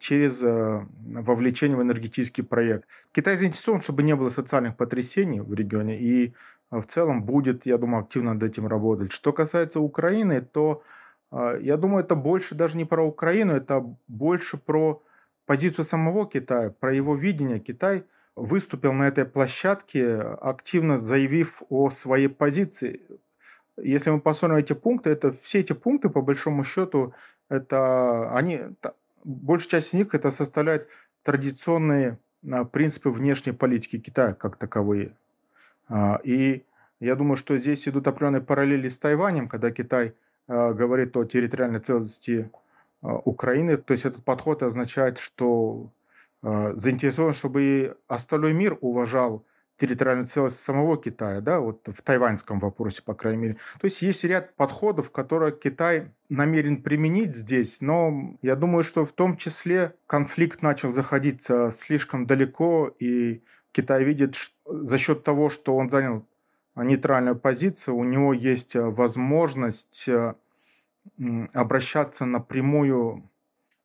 [0.00, 2.88] через вовлечение в энергетический проект.
[3.12, 6.32] Китай заинтересован, чтобы не было социальных потрясений в регионе, и
[6.70, 9.12] в целом будет, я думаю, активно над этим работать.
[9.12, 10.82] Что касается Украины, то
[11.60, 15.02] я думаю, это больше даже не про Украину, это больше про
[15.44, 17.60] позицию самого Китая, про его видение.
[17.60, 23.00] Китай выступил на этой площадке, активно заявив о своей позиции.
[23.76, 27.12] Если мы посмотрим эти пункты, это все эти пункты, по большому счету,
[27.48, 28.60] это они,
[29.24, 30.88] большая часть из них это составляет
[31.22, 32.18] традиционные
[32.50, 35.12] а, принципы внешней политики Китая как таковые.
[35.88, 36.64] А, и
[37.00, 40.14] я думаю, что здесь идут определенные параллели с Тайванем, когда Китай–
[40.54, 42.50] говорит о территориальной целостности
[43.02, 43.76] э, Украины.
[43.76, 45.90] То есть этот подход означает, что
[46.42, 49.44] э, заинтересован, чтобы и остальной мир уважал
[49.76, 53.54] территориальную целостность самого Китая, да, вот в тайваньском вопросе, по крайней мере.
[53.78, 59.12] То есть есть ряд подходов, которые Китай намерен применить здесь, но я думаю, что в
[59.12, 65.90] том числе конфликт начал заходить слишком далеко, и Китай видит за счет того, что он
[65.90, 66.24] занял
[66.82, 70.34] нейтральную позицию, у него есть э, возможность э,
[71.54, 73.30] обращаться напрямую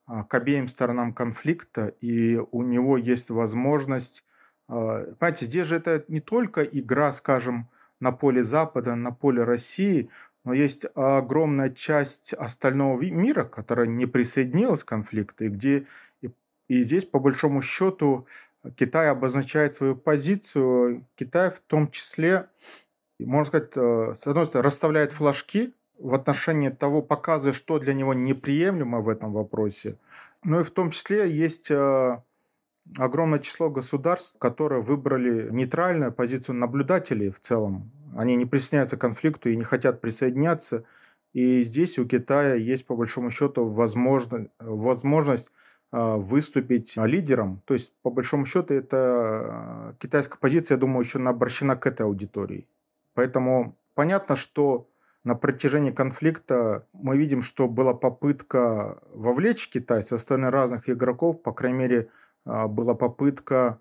[0.07, 4.25] а, к обеим сторонам конфликта, и у него есть возможность...
[4.67, 10.09] Э, понимаете, здесь же это не только игра, скажем, на поле Запада, на поле России,
[10.43, 15.85] но есть огромная часть остального мира, которая не присоединилась к конфликту, и где
[16.71, 18.27] и здесь, по большому счету,
[18.75, 21.07] Китай обозначает свою позицию.
[21.15, 22.47] Китай в том числе,
[23.19, 28.13] можно сказать, э, с одной стороны, расставляет флажки в отношении того, показывая, что для него
[28.13, 29.97] неприемлемо в этом вопросе.
[30.43, 32.21] Но и в том числе есть э,
[32.97, 39.49] огромное число государств, которые выбрали нейтральную позицию наблюдателей в целом Они не присоединяются к конфликту
[39.49, 40.83] и не хотят присоединяться.
[41.33, 45.51] И здесь у Китая есть, по большому счету, возможно, возможность
[45.91, 47.61] выступить лидером.
[47.65, 52.65] То есть, по большому счету, это китайская позиция, я думаю, еще обращена к этой аудитории.
[53.13, 54.87] Поэтому понятно, что
[55.23, 61.53] на протяжении конфликта мы видим, что была попытка вовлечь Китай со стороны разных игроков, по
[61.53, 62.09] крайней мере,
[62.43, 63.79] а, была попытка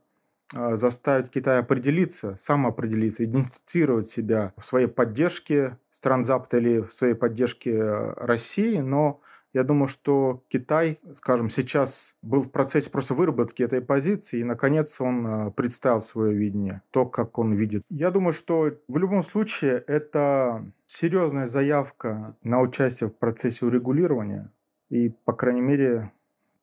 [0.55, 7.15] а, заставить Китай определиться, самоопределиться, идентифицировать себя в своей поддержке стран Запада или в своей
[7.15, 7.83] поддержке
[8.17, 9.21] России, но
[9.53, 15.01] я думаю, что Китай, скажем, сейчас был в процессе просто выработки этой позиции, и, наконец,
[15.01, 17.83] он э, представил свое видение, то, как он видит.
[17.89, 24.53] Я думаю, что в любом случае это серьезная заявка на участие в процессе урегулирования,
[24.89, 26.13] и, по крайней мере,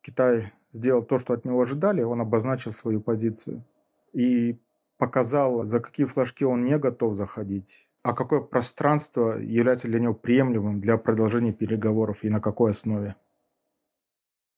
[0.01, 3.65] Китай сделал то, что от него ожидали, он обозначил свою позицию
[4.13, 4.57] и
[4.97, 10.79] показал, за какие флажки он не готов заходить, а какое пространство является для него приемлемым
[10.79, 13.15] для продолжения переговоров и на какой основе.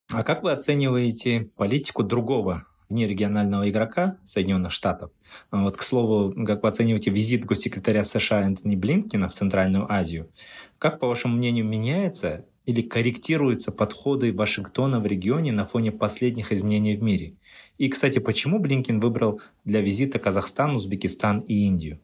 [0.08, 5.10] А как вы оцениваете политику другого нерегионального игрока Соединенных Штатов?
[5.50, 10.30] Вот, к слову, как вы оцениваете визит госсекретаря США Энтони Блинкина в Центральную Азию?
[10.78, 16.96] Как, по вашему мнению, меняется или корректируются подходы Вашингтона в регионе на фоне последних изменений
[16.96, 17.34] в мире?
[17.80, 22.00] И, кстати, почему Блинкин выбрал для визита Казахстан, Узбекистан и Индию?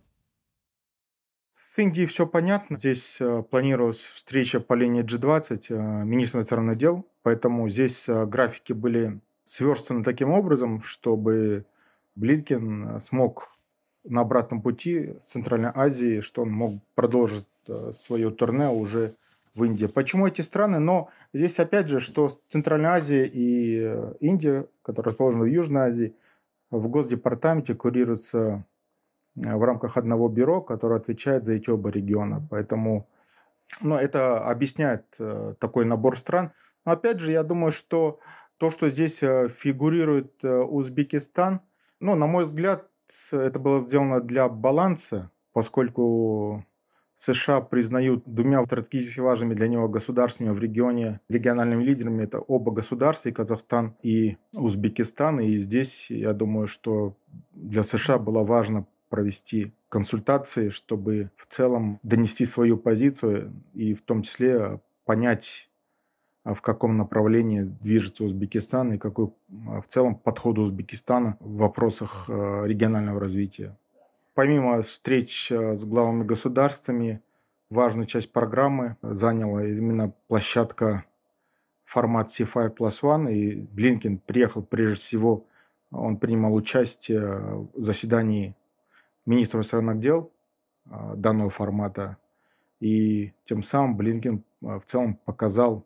[1.75, 2.77] С Индией все понятно.
[2.77, 8.71] Здесь э, планировалась встреча по линии G20 э, министра иностранных дел, поэтому здесь э, графики
[8.71, 11.65] были сверстаны таким образом, чтобы
[12.15, 13.51] Блинкин смог
[14.05, 17.45] на обратном пути с Центральной Азии, что он мог продолжить
[17.91, 19.15] свое турне уже
[19.53, 19.88] в Индии.
[19.88, 20.79] Почему эти страны?
[20.79, 26.15] Но здесь опять же, что Центральная Азия и Индия, которые расположены в Южной Азии,
[26.71, 28.63] в Госдепартаменте курируются э,
[29.35, 32.45] в рамках одного бюро, которое отвечает за эти оба региона.
[32.49, 33.07] Поэтому
[33.81, 36.51] ну, это объясняет э, такой набор стран.
[36.85, 38.19] Но опять же, я думаю, что
[38.57, 41.59] то, что здесь фигурирует Узбекистан,
[41.99, 42.87] ну, на мой взгляд,
[43.31, 46.65] это было сделано для баланса, поскольку
[47.15, 52.23] США признают двумя стратегически важными для него государствами в регионе, региональными лидерами.
[52.23, 55.39] Это оба государства, и Казахстан, и Узбекистан.
[55.39, 57.15] И здесь, я думаю, что
[57.53, 58.85] для США было важно
[59.15, 65.69] провести консультации, чтобы в целом донести свою позицию и в том числе понять,
[66.43, 69.34] а в каком направлении движется Узбекистан и какой
[69.67, 73.78] а, в целом подход Узбекистана в вопросах регионального развития.
[74.34, 77.21] Помимо встреч с главами государствами,
[77.69, 81.06] важную часть программы заняла именно площадка
[81.86, 85.45] формат C5 Plus One, и Блинкин приехал прежде всего,
[85.89, 88.58] он принимал участие в заседании
[89.25, 90.31] министра иностранных дел
[90.85, 92.17] э, данного формата,
[92.79, 95.85] и тем самым Блинкин э, в целом показал,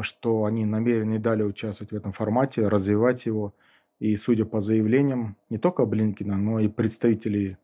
[0.00, 3.54] что они намерены далее участвовать в этом формате, развивать его–
[4.00, 7.56] и судя по заявлениям не только Блинкина, но и представителей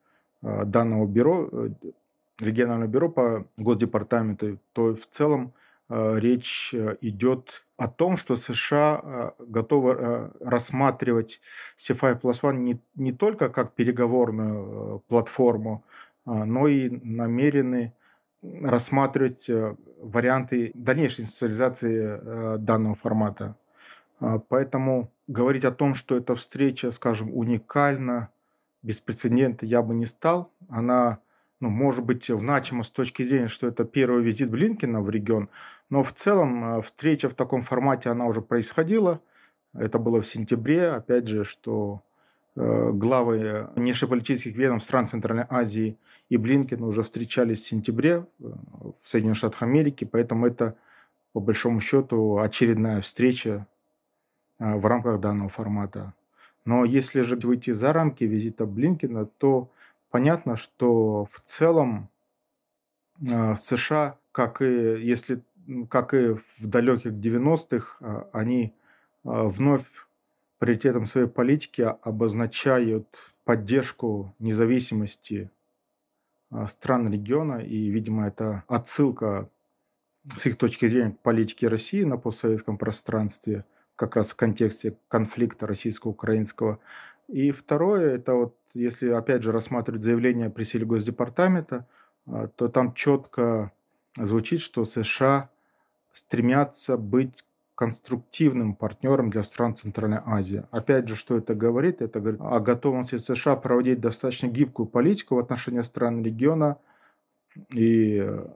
[0.43, 1.69] э, данного бюро, э,
[2.41, 5.55] регионального бюро по Госдепартаменту, то в целом
[5.89, 11.41] э, речь идет о том, что США готовы рассматривать
[11.77, 15.85] CFI Plus One не, не только как переговорную платформу,
[16.25, 17.93] но и намерены
[18.43, 19.51] рассматривать
[19.99, 23.57] варианты дальнейшей институциализации данного формата.
[24.49, 28.29] Поэтому говорить о том, что эта встреча, скажем, уникальна,
[28.83, 30.53] беспрецедентна, я бы не стал.
[30.69, 31.19] Она,
[31.65, 35.49] ну, может быть, значима с точки зрения, что это первый визит Блинкина в регион,
[35.89, 39.23] но в целом э, встреча в таком формате, она уже происходила.
[39.73, 42.03] Это было в сентябре, опять же, что
[42.55, 45.97] э, главы внешнеполитических ведомств стран Центральной Азии
[46.29, 48.45] и Блинкин уже встречались в сентябре э,
[49.03, 50.77] в Соединенных Штатах Америки, поэтому это,
[51.33, 53.67] по большому счету, очередная встреча
[54.59, 56.13] в рамках данного формата.
[56.67, 59.71] Но если же выйти за рамки визита Блинкина, то
[60.15, 62.09] понятно, что в целом
[63.29, 65.43] а, США, как и, если,
[65.91, 68.73] как и в далеких 90-х, а, они
[69.25, 69.87] вновь
[70.59, 73.09] приоритетом своей политики обозначают
[73.43, 75.51] поддержку независимости
[76.69, 79.49] стран региона, и, видимо, это отсылка
[80.25, 83.65] с их точки зрения к политике России на постсоветском пространстве–
[83.97, 86.81] как раз в контексте конфликта российско-украинского.
[87.29, 91.87] И второе, это вот, если опять же рассматривать заявление при силе Госдепартамента,
[92.27, 93.73] а, то там четко
[94.17, 95.51] звучит, что США
[96.13, 97.45] стремятся быть
[97.75, 100.65] конструктивным партнером для стран Центральной Азии.
[100.71, 102.03] Опять же, что это говорит?
[102.03, 106.79] Это говорит о готовности США проводить достаточно гибкую политику в отношении стран региона
[107.73, 108.47] и э,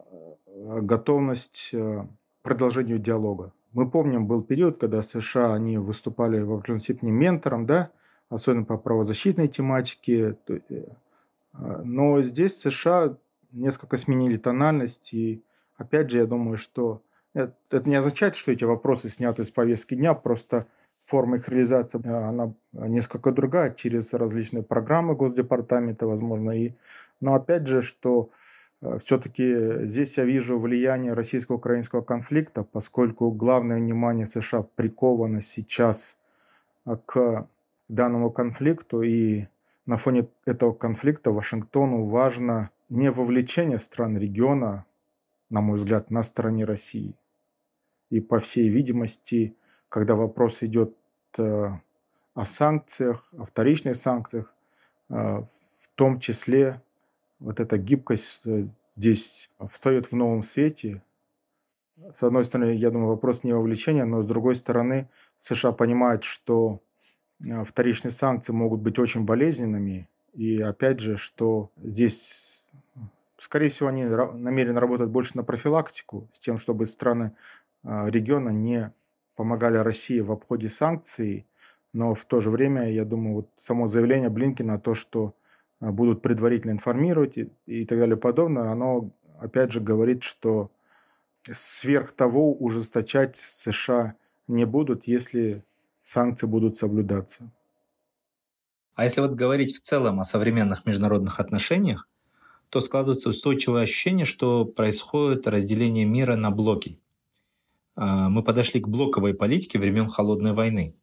[0.82, 2.04] готовность э,
[2.40, 3.52] к продолжению диалога.
[3.72, 7.90] Мы помним, был период, когда США они выступали в определенной степени ментором, да,
[8.28, 10.36] особенно по правозащитной тематике.
[10.48, 10.84] Э,
[11.52, 13.16] но здесь США
[13.52, 15.12] несколько сменили тональность.
[15.12, 15.42] И
[15.76, 17.02] опять же, я думаю, что
[17.34, 20.66] это, это не означает, что эти вопросы сняты с повестки дня, просто
[21.04, 26.50] форма их реализации, э, она несколько другая, через различные программы Госдепартамента, возможно.
[26.50, 26.74] И,
[27.20, 28.30] но опять же, что
[28.82, 36.18] э, все-таки здесь я вижу влияние российско-украинского конфликта, поскольку главное внимание США приковано сейчас
[37.06, 37.48] к
[37.88, 39.46] данному конфликту, и
[39.86, 44.84] на фоне этого конфликта Вашингтону важно не вовлечение стран региона,
[45.50, 47.14] на мой взгляд, на стороне России.
[48.10, 49.56] И по всей видимости,
[49.88, 50.96] когда вопрос идет
[51.38, 51.70] э,
[52.34, 54.54] о санкциях, о вторичных санкциях,
[55.10, 56.82] э, в том числе
[57.38, 58.64] вот эта гибкость э,
[58.94, 61.02] здесь встает в новом свете.
[62.12, 66.80] С одной стороны, я думаю, вопрос не вовлечения, но с другой стороны, США понимают, что
[67.64, 70.08] вторичные санкции могут быть очень болезненными.
[70.34, 72.48] И опять же, что здесь
[73.38, 77.36] Скорее всего, они намерены работать больше на профилактику, с тем, чтобы страны
[77.84, 78.92] а, региона не
[79.36, 81.46] помогали России в обходе санкций,
[81.92, 85.34] но в то же время, я думаю, вот само заявление Блинкина, то, что
[85.78, 90.72] а, будут предварительно информировать и, и так далее подобное, оно опять же говорит, что
[91.44, 94.14] сверх того ужесточать США
[94.48, 95.62] не будут, если
[96.08, 97.50] санкции будут соблюдаться.
[98.94, 102.08] А если вот говорить в целом о современных международных отношениях,
[102.70, 106.98] то складывается устойчивое ощущение, что происходит разделение мира на блоки.
[107.94, 110.94] А, мы подошли к блоковой политике времен Холодной войны.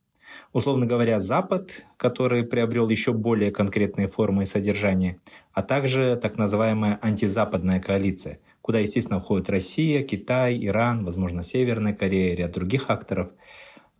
[0.53, 5.22] Условно говоря, Запад, который приобрел еще более конкретные формы и содержание,
[5.53, 12.34] а также так называемая антизападная коалиция, куда, естественно, входят Россия, Китай, Иран, возможно, Северная Корея
[12.34, 13.30] и ряд других акторов.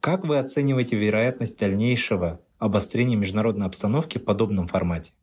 [0.06, 5.14] Как вы оцениваете вероятность дальнейшего обострения международной обстановки в подобном формате?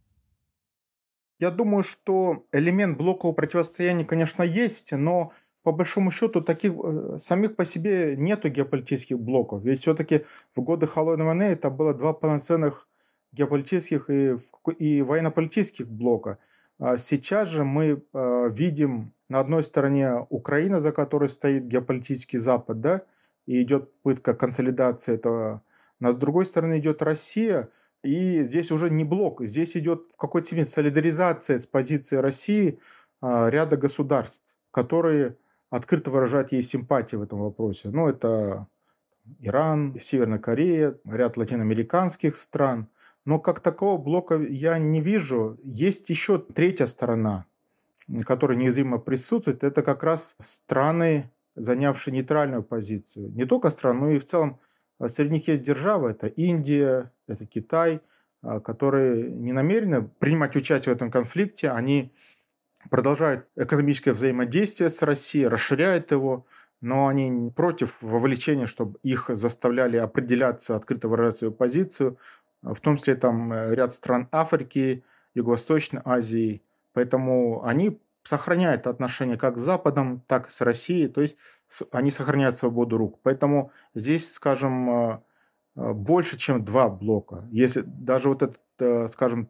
[1.38, 5.30] Я думаю, что элемент блокового противостояния, конечно, есть, но
[5.62, 9.62] по большому счету таких э, самих по себе нету геополитических блоков.
[9.62, 10.24] Ведь все-таки
[10.56, 12.88] в годы Холодной войны это было два полноценных
[13.30, 14.36] геополитических и,
[14.78, 16.38] и военно-политических блока.
[16.80, 22.80] А сейчас же мы э, видим на одной стороне Украина, за которой стоит геополитический Запад,
[22.80, 23.02] да,
[23.46, 25.62] и идет попытка консолидации этого.
[26.00, 27.68] Но с другой стороны идет Россия–
[28.02, 32.80] и здесь уже не блок, здесь идет в какой-то степени солидаризация с позицией России
[33.20, 35.36] а, ряда государств, которые
[35.70, 37.90] открыто выражают ей симпатии в этом вопросе.
[37.90, 38.66] Ну, это
[39.38, 42.88] Иран, Северная Корея, ряд латиноамериканских стран.
[43.24, 45.56] Но как такого блока я не вижу.
[45.62, 47.46] Есть еще третья сторона,
[48.26, 49.62] которая неизменно присутствует.
[49.62, 53.30] Это как раз страны, занявшие нейтральную позицию.
[53.32, 54.60] Не только страны, но и в целом
[55.02, 58.00] а среди них есть державы, это Индия, это Китай,
[58.40, 62.12] а, которые не намерены принимать участие в этом конфликте, они
[62.88, 66.46] продолжают экономическое взаимодействие с Россией, расширяют его,
[66.80, 72.16] но они против вовлечения, чтобы их заставляли определяться, открыто выражать свою позицию,
[72.62, 75.02] в том числе там э, ряд стран Африки,
[75.34, 76.62] Юго-Восточной Азии.
[76.92, 81.36] Поэтому они сохраняют отношения как с Западом, так и с Россией, то есть
[81.90, 83.18] они сохраняют свободу рук.
[83.22, 85.20] Поэтому здесь, скажем, э,
[85.76, 87.48] э, больше, чем два блока.
[87.50, 89.48] Если даже вот этот, э, скажем,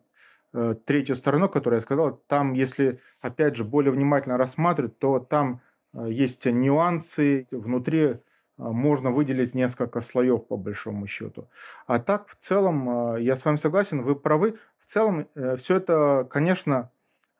[0.84, 5.62] третью сторону, которую я сказал, там, если, опять же, более внимательно рассматривать, то там
[5.94, 8.18] есть нюансы, внутри
[8.58, 11.48] можно выделить несколько слоев по большому счету.
[11.86, 14.58] А так, в целом, я с вами согласен, вы правы.
[14.76, 16.90] В целом, все это, конечно,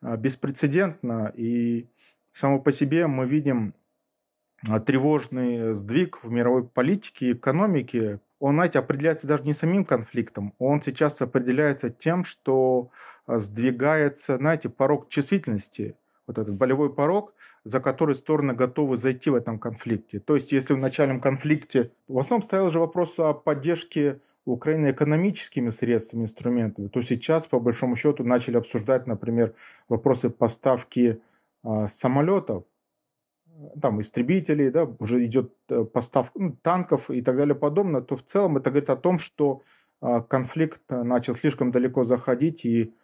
[0.02, 1.88] беспрецедентно, и
[2.32, 3.74] само по себе мы видим
[4.68, 8.20] а, тревожный сдвиг в мировой политике и экономике.
[8.38, 12.90] Он, знаете, определяется даже не самим конфликтом, он сейчас определяется тем, что
[13.26, 15.96] а, сдвигается, знаете, порог чувствительности,
[16.26, 17.34] вот этот болевой порог,
[17.64, 20.20] за который стороны готовы зайти в этом конфликте.
[20.20, 25.70] То есть, если в начальном конфликте в основном стоял же вопрос о поддержке Украины экономическими
[25.70, 29.54] средствами, инструментами, то сейчас, по большому счету, начали обсуждать, например,
[29.88, 31.20] вопросы поставки
[31.64, 32.64] э, самолетов,
[33.80, 38.22] там, истребителей, да, уже идет э, поставка ну, танков и так далее подобное, то в
[38.22, 39.62] целом это говорит о том, что
[40.00, 42.94] э, конфликт начал слишком далеко заходить, и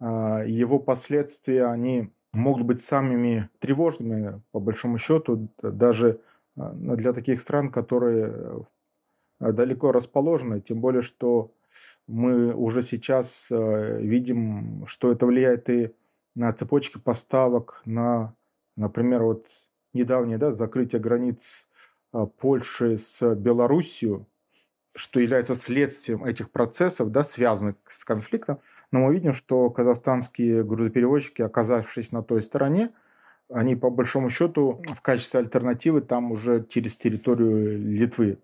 [0.00, 0.04] э,
[0.46, 6.20] его последствия, они могут быть самыми тревожными, по большому счету, даже
[6.56, 8.66] для таких стран, которые
[9.40, 11.52] далеко расположены, тем более, что
[12.06, 15.92] мы уже сейчас видим, что это влияет и
[16.34, 18.34] на цепочки поставок, на,
[18.76, 19.46] например, вот
[19.92, 21.68] недавнее да, закрытие границ
[22.40, 24.24] Польши с Белоруссией,
[24.94, 28.58] что является следствием этих процессов, да, связанных с конфликтом,
[28.90, 32.90] но мы видим, что казахстанские грузоперевозчики, оказавшись на той стороне,
[33.50, 38.38] они по большому счету в качестве альтернативы там уже через территорию Литвы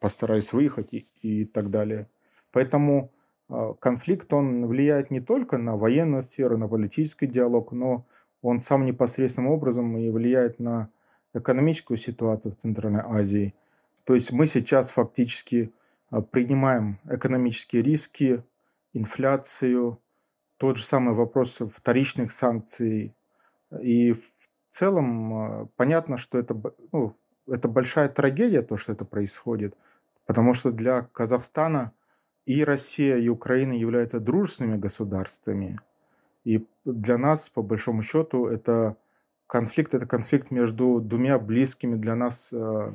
[0.00, 2.08] постарались выехать и, и так далее.
[2.52, 3.10] Поэтому
[3.48, 8.04] э, конфликт, он влияет не только на военную сферу, на политический диалог, но
[8.42, 10.90] он сам непосредственным образом и влияет на
[11.34, 13.54] экономическую ситуацию в Центральной Азии.
[14.04, 15.72] То есть мы сейчас фактически
[16.10, 18.42] э, принимаем экономические риски,
[18.94, 19.98] инфляцию,
[20.56, 23.14] тот же самый вопрос вторичных санкций.
[23.80, 24.22] И в
[24.70, 26.60] целом э, понятно, что это,
[26.92, 27.14] ну,
[27.48, 29.74] это большая трагедия, то, что это происходит,
[30.26, 31.92] потому что для Казахстана
[32.46, 35.78] и Россия, и Украина являются дружественными государствами.
[36.44, 38.96] И для нас, по большому счету, это
[39.46, 42.94] конфликт, это конфликт между двумя близкими для нас э,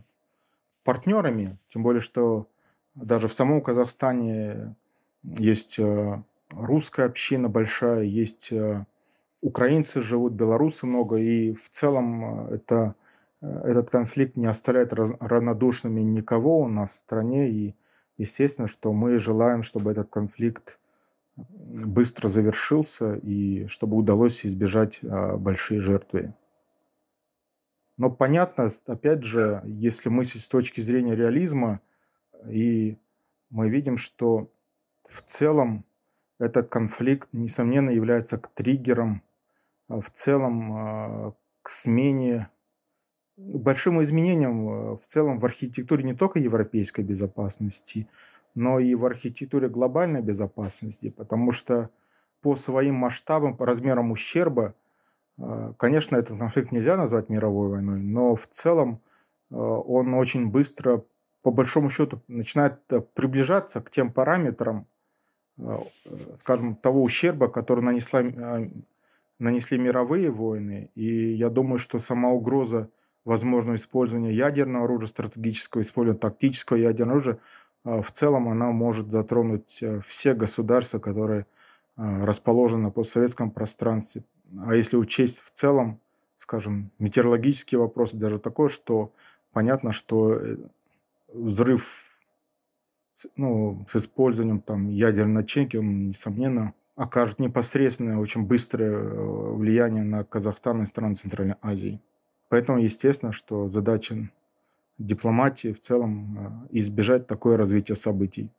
[0.84, 1.58] партнерами.
[1.68, 2.48] Тем более, что
[2.96, 4.76] даже в самом Казахстане
[5.24, 8.86] есть э, русская община большая, есть э,
[9.42, 12.96] украинцы живут, белорусы много, и в целом э, это,
[13.64, 17.76] этот конфликт не оставляет равнодушными никого у нас в стране, и
[18.18, 20.80] естественно, что мы желаем, чтобы этот конфликт
[21.36, 26.34] быстро завершился и чтобы удалось избежать большие жертвы.
[27.98, 31.82] Но понятно, опять же, если мыслить с точки зрения реализма,
[32.48, 32.98] и
[33.50, 34.52] мы видим, что
[35.08, 35.86] в целом
[36.40, 39.22] этот конфликт, несомненно, является триггером
[39.88, 42.50] а, в целом а, к смене,
[43.38, 48.08] большим изменениям а, в целом в архитектуре не только европейской безопасности,
[48.56, 51.90] но и в архитектуре глобальной безопасности, потому что
[52.42, 54.76] по своим масштабам, по размерам ущерба,
[55.78, 59.00] конечно, этот конфликт нельзя назвать мировой войной, но в целом
[59.50, 61.04] он очень быстро,
[61.42, 62.80] по большому счету, начинает
[63.16, 64.86] приближаться к тем параметрам,
[65.58, 65.80] Э,
[66.38, 68.70] скажем, того ущерба, который нанесла, э,
[69.40, 70.90] нанесли мировые войны.
[70.96, 72.90] И я думаю, что сама угроза
[73.26, 77.40] возможного использования ядерного оружия, стратегического использования тактического ядерного оружия,
[77.86, 81.46] э, в целом она может затронуть все государства, которые
[81.96, 84.24] расположены на постсоветском пространстве.
[84.66, 86.00] А если учесть в целом,
[86.38, 89.12] скажем, метеорологические вопросы, даже такое, что
[89.52, 90.42] понятно, что
[91.32, 92.18] взрыв
[93.36, 100.24] ну, с использованием там, ядерной начинки, он, несомненно, окажет непосредственное, очень быстрое э, влияние на
[100.24, 102.00] Казахстан и страны Центральной Азии.
[102.54, 104.30] Поэтому, естественно, что задача
[105.00, 108.52] дипломатии в целом э, избежать такое развитие событий.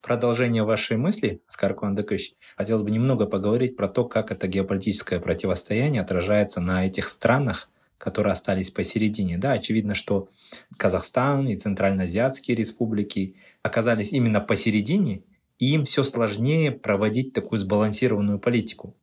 [0.00, 6.00] Продолжение вашей мысли, Оскар Куандыкович, хотелось бы немного поговорить про то, как это геополитическое противостояние
[6.00, 9.36] отражается на этих странах, которые остались посередине.
[9.36, 10.30] Да, очевидно, что
[10.78, 15.22] Казахстан и Центральноазиатские республики оказались именно посередине,
[15.58, 18.94] и им все сложнее проводить такую сбалансированную политику.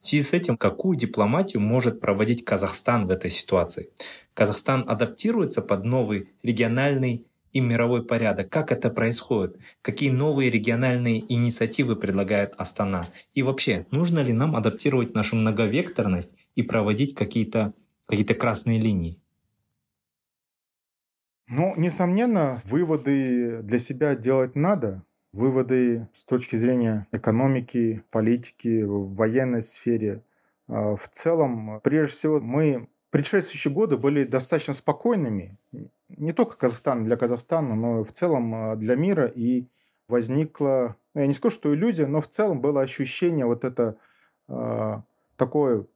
[0.00, 3.90] В связи с этим, какую дипломатию может проводить Казахстан в этой ситуации?
[4.32, 8.48] Казахстан адаптируется под новый региональный и мировой порядок.
[8.48, 9.58] Как это происходит?
[9.82, 13.10] Какие новые региональные инициативы предлагает Астана?
[13.34, 17.74] И вообще, нужно ли нам адаптировать нашу многовекторность и проводить какие-то
[18.06, 19.20] какие-то красные линии?
[21.46, 25.04] Ну, несомненно, выводы для себя делать надо.
[25.32, 30.24] Выводы с точки зрения экономики, политики, в военной сфере.
[30.66, 35.56] А, в целом, прежде всего, мы предшествующие годы были достаточно спокойными.
[36.08, 39.26] Не только Казахстан для Казахстана, но в целом а, для мира.
[39.26, 39.68] И
[40.08, 43.96] возникла, я не скажу, что иллюзия, но в целом было ощущение вот это
[44.48, 44.96] э,
[45.36, 45.86] такое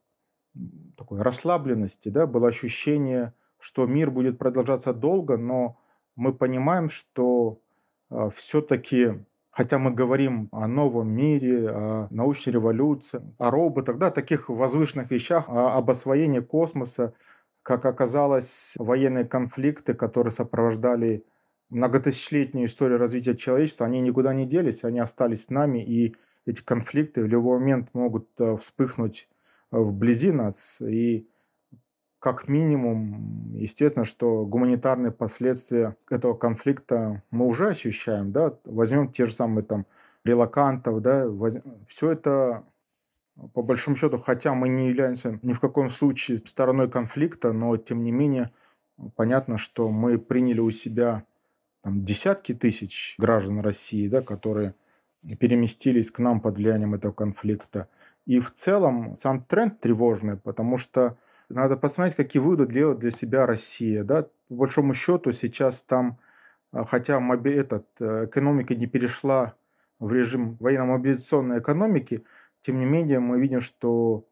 [0.96, 5.76] такой расслабленности, да, было ощущение, что мир будет продолжаться долго, но
[6.16, 7.60] мы понимаем, что
[8.30, 15.10] все-таки, хотя мы говорим о новом мире, о научной революции, о роботах, да, таких возвышенных
[15.10, 17.14] вещах, о, об освоении космоса,
[17.62, 21.24] как оказалось, военные конфликты, которые сопровождали
[21.70, 26.14] многотысячелетнюю историю развития человечества, они никуда не делись, они остались с нами, и
[26.46, 29.28] эти конфликты в любой момент могут э, вспыхнуть
[29.70, 30.80] вблизи нас.
[30.82, 31.26] И
[32.24, 38.32] как минимум, естественно, что гуманитарные последствия этого конфликта мы уже ощущаем.
[38.32, 38.54] Да?
[38.64, 39.84] Возьмем те же самые там
[40.24, 41.28] релакантов, да?
[41.28, 41.58] Воз...
[41.86, 42.64] все это
[43.52, 48.02] по большому счету, хотя мы не являемся ни в каком случае стороной конфликта, но тем
[48.02, 48.52] не менее
[49.16, 51.24] понятно, что мы приняли у себя
[51.82, 54.74] там, десятки тысяч граждан России, да, которые
[55.38, 57.86] переместились к нам под влиянием этого конфликта.
[58.24, 61.18] И в целом сам тренд тревожный, потому что
[61.54, 64.02] надо посмотреть, какие выводы делает для себя Россия.
[64.02, 64.26] Да?
[64.48, 66.18] По большому счету сейчас там,
[66.72, 67.52] а, хотя моби...
[67.52, 69.54] этот, э, экономика не перешла
[70.00, 72.24] в режим военно-мобилизационной экономики,
[72.60, 74.24] тем не менее мы видим, что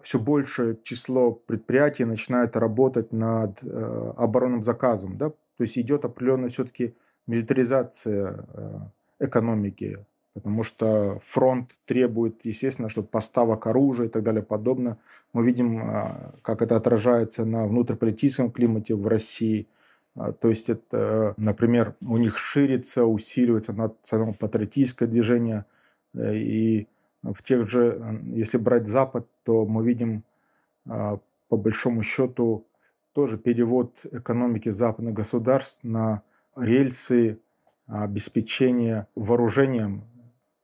[0.00, 5.18] все большее число предприятий начинает работать над э, оборонным заказом.
[5.18, 5.30] Да?
[5.30, 6.94] То есть идет определенная все-таки
[7.26, 8.78] милитаризация э,
[9.20, 10.04] экономики,
[10.34, 14.98] потому что фронт требует, естественно, что поставок оружия и так далее подобное.
[15.32, 19.68] Мы видим, э, как это отражается на внутриполитическом климате в России.
[20.16, 25.64] Э, то есть это, например, у них ширится, усиливается национал-патриотическое движение,
[26.14, 26.88] э, и
[27.22, 30.24] в тех же, если брать Запад, то мы видим
[30.84, 32.66] по большому счету
[33.14, 36.20] тоже перевод экономики западных государств на
[36.54, 37.38] рельсы
[37.86, 40.04] обеспечения вооружением,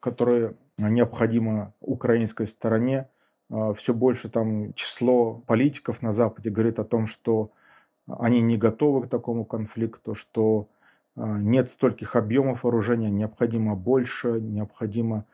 [0.00, 3.08] которое необходимо украинской стороне.
[3.50, 7.52] А, Все больше там число политиков на Западе говорит о том, что
[8.06, 10.68] они не готовы к такому конфликту, что
[11.16, 15.26] а, нет стольких объемов вооружения, необходимо больше, необходимо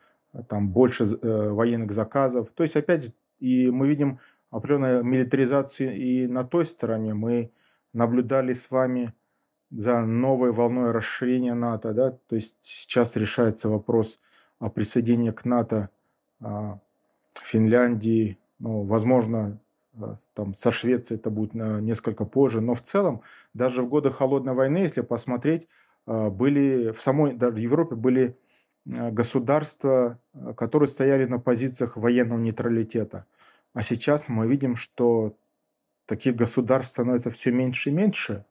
[0.48, 2.50] там больше э, военных заказов.
[2.50, 4.18] То есть, опять и мы видим
[4.50, 7.14] определенную милитаризацию и на той стороне.
[7.14, 7.52] Мы
[7.92, 9.14] наблюдали с вами
[9.70, 11.92] за новой волной расширения НАТО.
[11.92, 12.10] Да?
[12.10, 14.20] То есть сейчас решается вопрос
[14.58, 15.90] о присоединении к НАТО
[16.40, 16.78] а,
[17.34, 19.58] Финляндии, ну, возможно,
[20.00, 23.22] а, там, со Швецией это будет несколько позже, но в целом
[23.54, 25.68] даже в годы Холодной войны, если посмотреть,
[26.06, 28.36] а, были в самой даже в Европе были
[28.84, 30.20] государства,
[30.56, 33.26] которые стояли на позициях военного нейтралитета.
[33.74, 35.34] А сейчас мы видим, что
[36.06, 38.44] таких государств становится все меньше и меньше.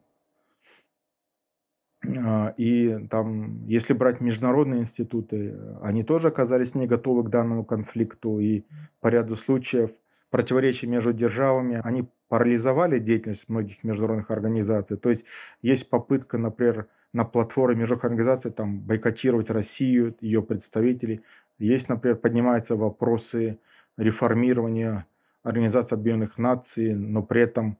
[2.15, 8.39] Э, и там, если брать международные институты, они тоже оказались не готовы к данному конфликту.
[8.39, 8.63] И
[9.01, 9.91] по ряду случаев
[10.29, 14.97] противоречия между державами, они парализовали деятельность многих международных организаций.
[14.97, 15.25] То есть
[15.61, 21.21] есть попытка, например, на платформе международных организаций там, бойкотировать Россию, ее представителей.
[21.57, 23.59] Есть, например, поднимаются вопросы
[23.97, 25.05] реформирования
[25.43, 27.77] Организации Объединенных Наций, но при этом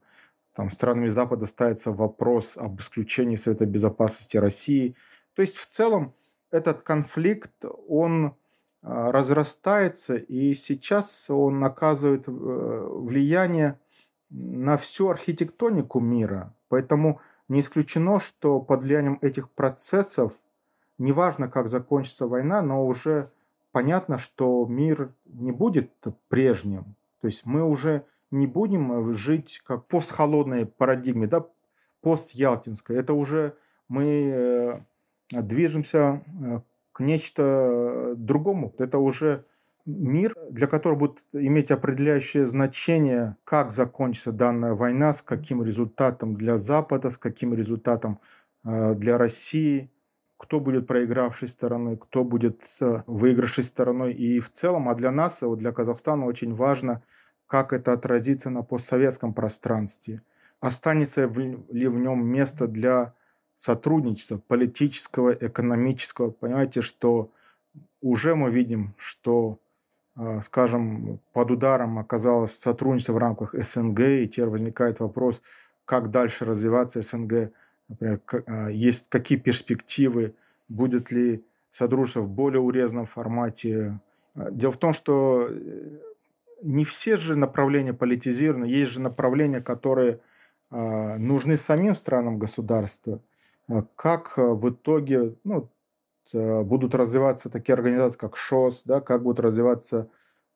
[0.56, 4.96] там, странами Запада ставится вопрос об исключении Совета Безопасности России.
[5.34, 6.14] То есть в целом
[6.50, 7.52] этот конфликт,
[7.88, 8.34] он
[8.82, 13.78] а, разрастается, и сейчас он оказывает э, влияние
[14.30, 16.54] на всю архитектонику мира.
[16.68, 20.32] Поэтому не исключено, что под влиянием этих процессов,
[20.96, 23.30] неважно, как закончится война, но уже
[23.72, 25.92] понятно, что мир не будет
[26.28, 26.96] прежним.
[27.20, 31.46] То есть мы уже не будем жить как постхолодной парадигме, да,
[32.02, 32.96] постялтинской.
[32.96, 33.56] Это уже
[33.88, 34.04] мы
[35.34, 36.60] э, движемся э,
[36.92, 38.74] к нечто другому.
[38.78, 39.44] Это уже
[39.86, 46.58] мир, для которого будет иметь определяющее значение, как закончится данная война, с каким результатом для
[46.58, 48.20] Запада, с каким результатом
[48.64, 49.90] э, для России,
[50.36, 54.12] кто будет проигравшей стороной, кто будет э, выигравшей стороной.
[54.12, 57.02] И в целом, а для нас, вот для Казахстана очень важно,
[57.46, 60.22] как это отразится на постсоветском пространстве.
[60.60, 63.14] Останется ли в нем место для
[63.56, 66.30] сотрудничества политического, экономического.
[66.30, 67.30] Понимаете, что
[68.00, 69.58] уже мы видим, что
[70.14, 75.42] а, скажем, под ударом оказалось сотрудничество в рамках СНГ, и теперь возникает вопрос,
[75.84, 77.52] как дальше развиваться СНГ,
[77.88, 80.34] например, а, есть какие перспективы,
[80.68, 84.00] будет ли сотрудничество в более урезанном формате.
[84.34, 85.98] А, дело в том, что э,
[86.66, 90.20] не все же направления политизированы, есть же направления, которые
[90.70, 93.20] нужны самим странам государства.
[93.94, 95.70] Как в итоге, ну,
[96.32, 100.08] будут развиваться такие организации, как ШОС, да, как будут развиваться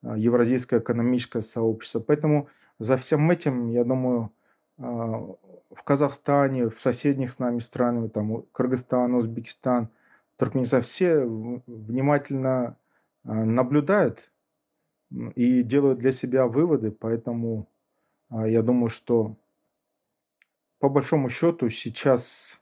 [0.03, 2.01] Евразийское экономическое сообщество.
[2.01, 2.49] Поэтому
[2.79, 4.33] за всем этим, я думаю,
[4.79, 9.89] в Казахстане, в соседних с нами странами, там Кыргызстан, Узбекистан,
[10.37, 11.25] Туркменистан, все
[11.67, 12.77] внимательно
[13.23, 14.31] наблюдают
[15.35, 17.69] и делают для себя выводы, поэтому
[18.31, 19.37] я думаю, что
[20.79, 22.61] по большому счету сейчас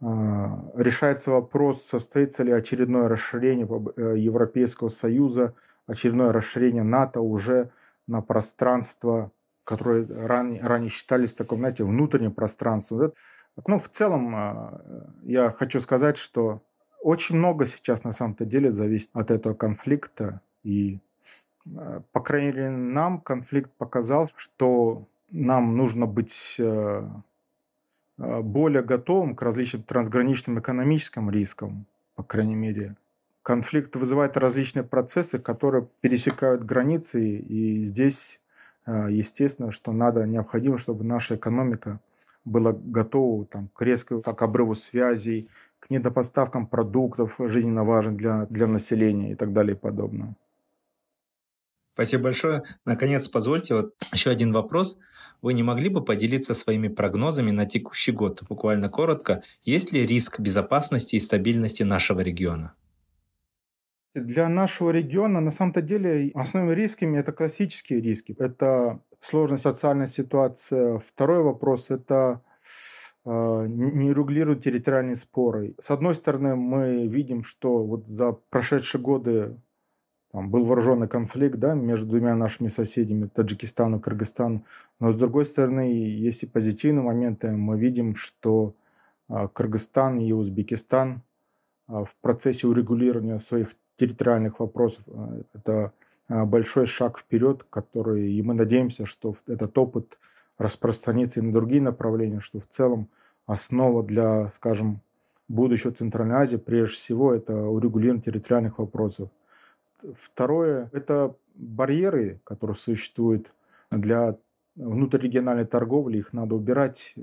[0.00, 3.66] а, решается вопрос, состоится ли очередное расширение
[3.96, 5.54] э, Европейского Союза,
[5.86, 7.70] очередное расширение НАТО уже
[8.06, 9.32] на пространство,
[9.64, 13.12] которое ранее, ранее считались таком, знаете, внутренним пространством.
[13.66, 14.82] Ну, в целом, а,
[15.22, 16.60] я хочу сказать, что
[17.02, 20.40] очень много сейчас на самом-то деле зависит от этого конфликта.
[20.64, 21.00] И, а,
[22.12, 27.08] по крайней мере, нам конфликт показал, что нам нужно быть э,
[28.18, 32.96] а, более готовым к различным трансграничным экономическим рискам, по крайней мере.
[33.42, 38.40] Конфликт вызывает различные процессы, которые пересекают границы, и здесь,
[38.86, 42.00] естественно, что надо, необходимо, чтобы наша экономика
[42.44, 45.48] была готова там, к резкому, как обрыву связей,
[45.78, 50.34] к недопоставкам продуктов жизненно важных для, для населения и так далее и подобное.
[51.94, 52.64] Спасибо большое.
[52.84, 54.98] Наконец, позвольте вот еще один вопрос.
[55.42, 59.42] Вы не могли бы поделиться своими прогнозами на текущий год, буквально коротко?
[59.62, 62.74] Есть ли риск безопасности и стабильности нашего региона?
[64.14, 68.34] Для нашего региона на самом-то деле основными рисками это классические риски.
[68.38, 70.98] Это сложная социальная ситуация.
[70.98, 72.40] Второй вопрос– это
[73.24, 75.74] э, не регулируют территориальные споры.
[75.80, 79.56] С одной стороны, мы видим, что вот за прошедшие годы
[80.34, 84.64] там был вооруженный конфликт да, между двумя нашими соседями, Таджикистаном и Кыргызстаном.
[84.98, 87.52] Но с другой стороны, есть и позитивные моменты.
[87.52, 88.74] Мы видим, что
[89.28, 91.22] э, Кыргызстан и Узбекистан
[91.86, 95.04] э, в процессе урегулирования своих территориальных вопросов
[95.52, 95.92] это
[96.28, 100.18] а, большой шаг вперед, который, и мы надеемся, что этот опыт
[100.58, 103.08] распространится и на другие направления, что в целом
[103.46, 105.00] основа для, скажем,
[105.46, 109.30] будущего Центральной Азии, прежде всего, это урегулирование территориальных вопросов.
[110.16, 113.54] Второе– это барьеры, которые существуют
[113.90, 114.36] для
[114.76, 117.14] внутрирегиональной торговли, их надо убирать.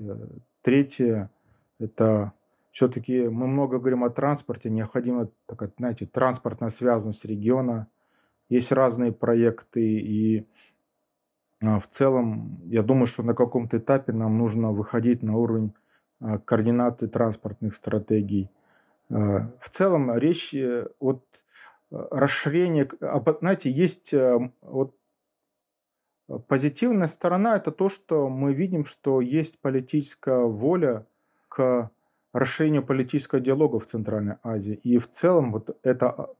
[0.62, 1.30] Третье–
[1.78, 2.32] это
[2.70, 7.86] все-таки мы много говорим о транспорте, необходима, так, знаете, транспортная связанность региона–
[8.52, 10.46] есть разные проекты, и
[11.62, 15.72] а, в целом, я думаю, что на каком-то этапе нам нужно выходить на уровень
[16.20, 18.50] а, координаты транспортных стратегий.
[19.08, 21.24] А, в целом речь э, от
[21.92, 22.88] расширения,
[23.40, 24.96] знаете, есть э, вот
[26.48, 31.06] позитивная сторона– это то, что мы видим, что есть политическая воля
[31.48, 31.90] к
[32.32, 34.74] расширению политического диалога в Центральной Азии.
[34.74, 36.30] И в целом вот это,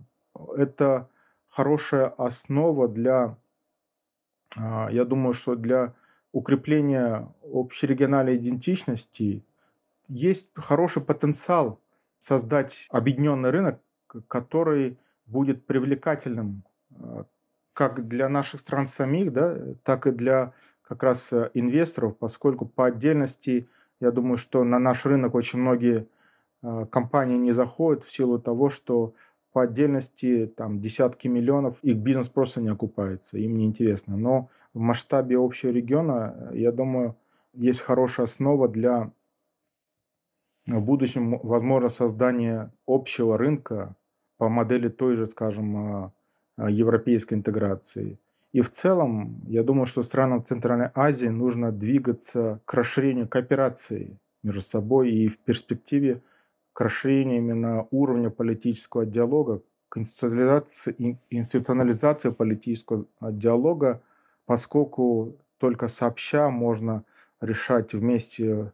[0.56, 1.10] это
[1.48, 3.36] хорошая основа для,
[4.56, 5.94] а, я думаю, что для
[6.32, 9.44] укрепления общерегиональной идентичности
[10.08, 11.78] есть хороший потенциал
[12.18, 13.80] создать объединенный рынок,
[14.28, 14.98] который
[15.32, 16.62] будет привлекательным
[16.94, 17.24] а,
[17.72, 20.52] как для наших стран самих, да, так и для
[20.82, 23.68] как раз э, инвесторов, поскольку по отдельности,
[23.98, 26.06] я думаю, что на наш рынок очень многие
[26.62, 29.14] а, компании не заходят в силу того, что
[29.52, 34.16] по отдельности там десятки миллионов, их бизнес просто не окупается, им не интересно.
[34.16, 37.16] Но в масштабе общего региона, я думаю,
[37.54, 39.12] есть хорошая основа для
[40.66, 43.96] в будущем, возможно, создания общего рынка
[44.42, 46.12] по модели той же, скажем, а,
[46.68, 48.18] европейской интеграции.
[48.50, 54.60] И в целом, я думаю, что странам Центральной Азии нужно двигаться к расширению кооперации между
[54.60, 56.22] собой и в перспективе
[56.72, 64.02] к расширению именно уровня политического диалога, к институционализации, институционализации политического диалога,
[64.44, 67.04] поскольку только сообща можно
[67.40, 68.72] решать вместе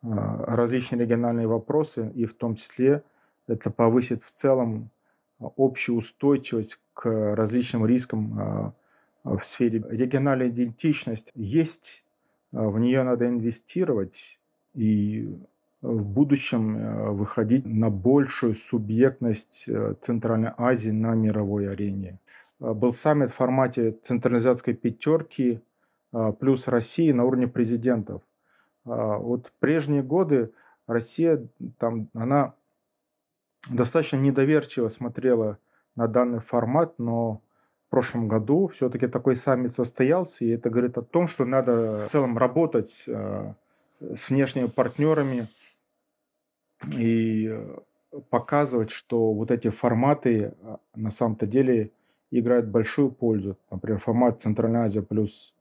[0.00, 3.02] а, различные региональные вопросы, и в том числе
[3.48, 4.90] это повысит в целом
[5.40, 8.74] общую устойчивость к различным рискам а,
[9.24, 11.32] в сфере региональной идентичности.
[11.34, 12.04] Есть,
[12.52, 14.40] а, в нее надо инвестировать,
[14.74, 15.38] и
[15.80, 19.68] в будущем э, выходить на большую субъектность
[20.00, 22.18] Центральной Азии на мировой арене.
[22.58, 25.60] Был саммит в формате централизации пятерки
[26.40, 28.22] плюс России на уровне президентов.
[28.84, 30.50] Вот прежние годы
[30.88, 31.46] Россия
[31.78, 32.54] там, она
[33.68, 35.58] достаточно недоверчиво смотрела
[35.96, 37.42] на данный формат, но
[37.86, 42.10] в прошлом году все-таки такой саммит состоялся, и это говорит о том, что надо в
[42.10, 45.48] целом работать с внешними партнерами,
[46.92, 47.78] и э,
[48.30, 51.92] показывать, что вот эти форматы а, на самом-то деле
[52.30, 53.58] играют большую пользу.
[53.70, 55.54] Например, формат Центральная Азия плюс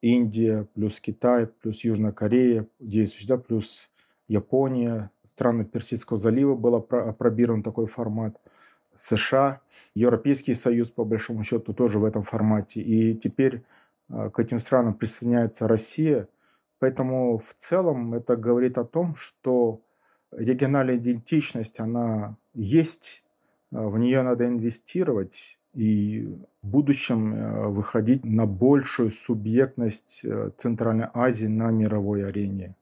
[0.00, 3.90] Индия, плюс Китай, плюс Южная Корея, действующий, да, плюс
[4.30, 8.40] Япония, страны Персидского залива был опробирован такой формат.
[8.94, 9.60] США,
[9.94, 12.80] Европейский Союз, по большому счету, тоже в этом формате.
[12.80, 13.64] И теперь
[14.08, 16.28] э, к этим странам присоединяется Россия.
[16.78, 19.80] Поэтому в целом это говорит о том, что
[20.30, 23.24] региональная идентичность, она есть,
[23.72, 26.28] э, в нее надо инвестировать и
[26.62, 30.24] в будущем э, выходить на большую субъектность
[30.56, 32.76] Центральной Азии на мировой арене.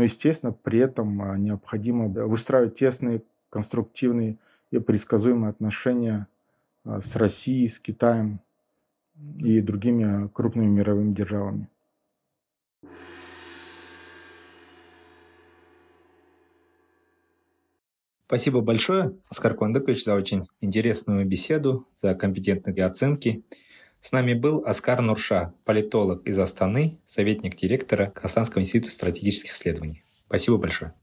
[0.00, 3.20] Но, естественно, при этом а, необходимо выстраивать тесные,
[3.50, 4.38] конструктивные
[4.70, 6.26] и предсказуемые отношения
[6.86, 8.40] а, с Россией, с Китаем
[9.44, 11.68] и другими крупными мировыми державами.
[18.24, 23.44] Спасибо большое, Оскар Куандыкович, за очень интересную беседу, за компетентные оценки.
[24.00, 30.02] С нами был Оскар Нурша, политолог из Астаны, советник директора Казахстанского института стратегических исследований.
[30.26, 30.94] Спасибо большое.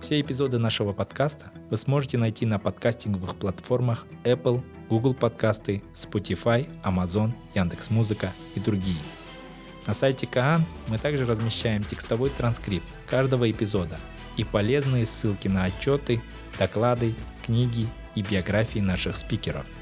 [0.00, 7.32] Все эпизоды нашего подкаста вы сможете найти на подкастинговых платформах Apple, Google подкасты, Spotify, Amazon,
[7.56, 9.02] Яндекс.Музыка и другие.
[9.88, 13.98] На сайте Каан мы также размещаем текстовой транскрипт каждого эпизода
[14.36, 16.20] и полезные ссылки на отчеты,
[16.60, 17.14] доклады,
[17.44, 19.66] книги и биографии наших спикеров–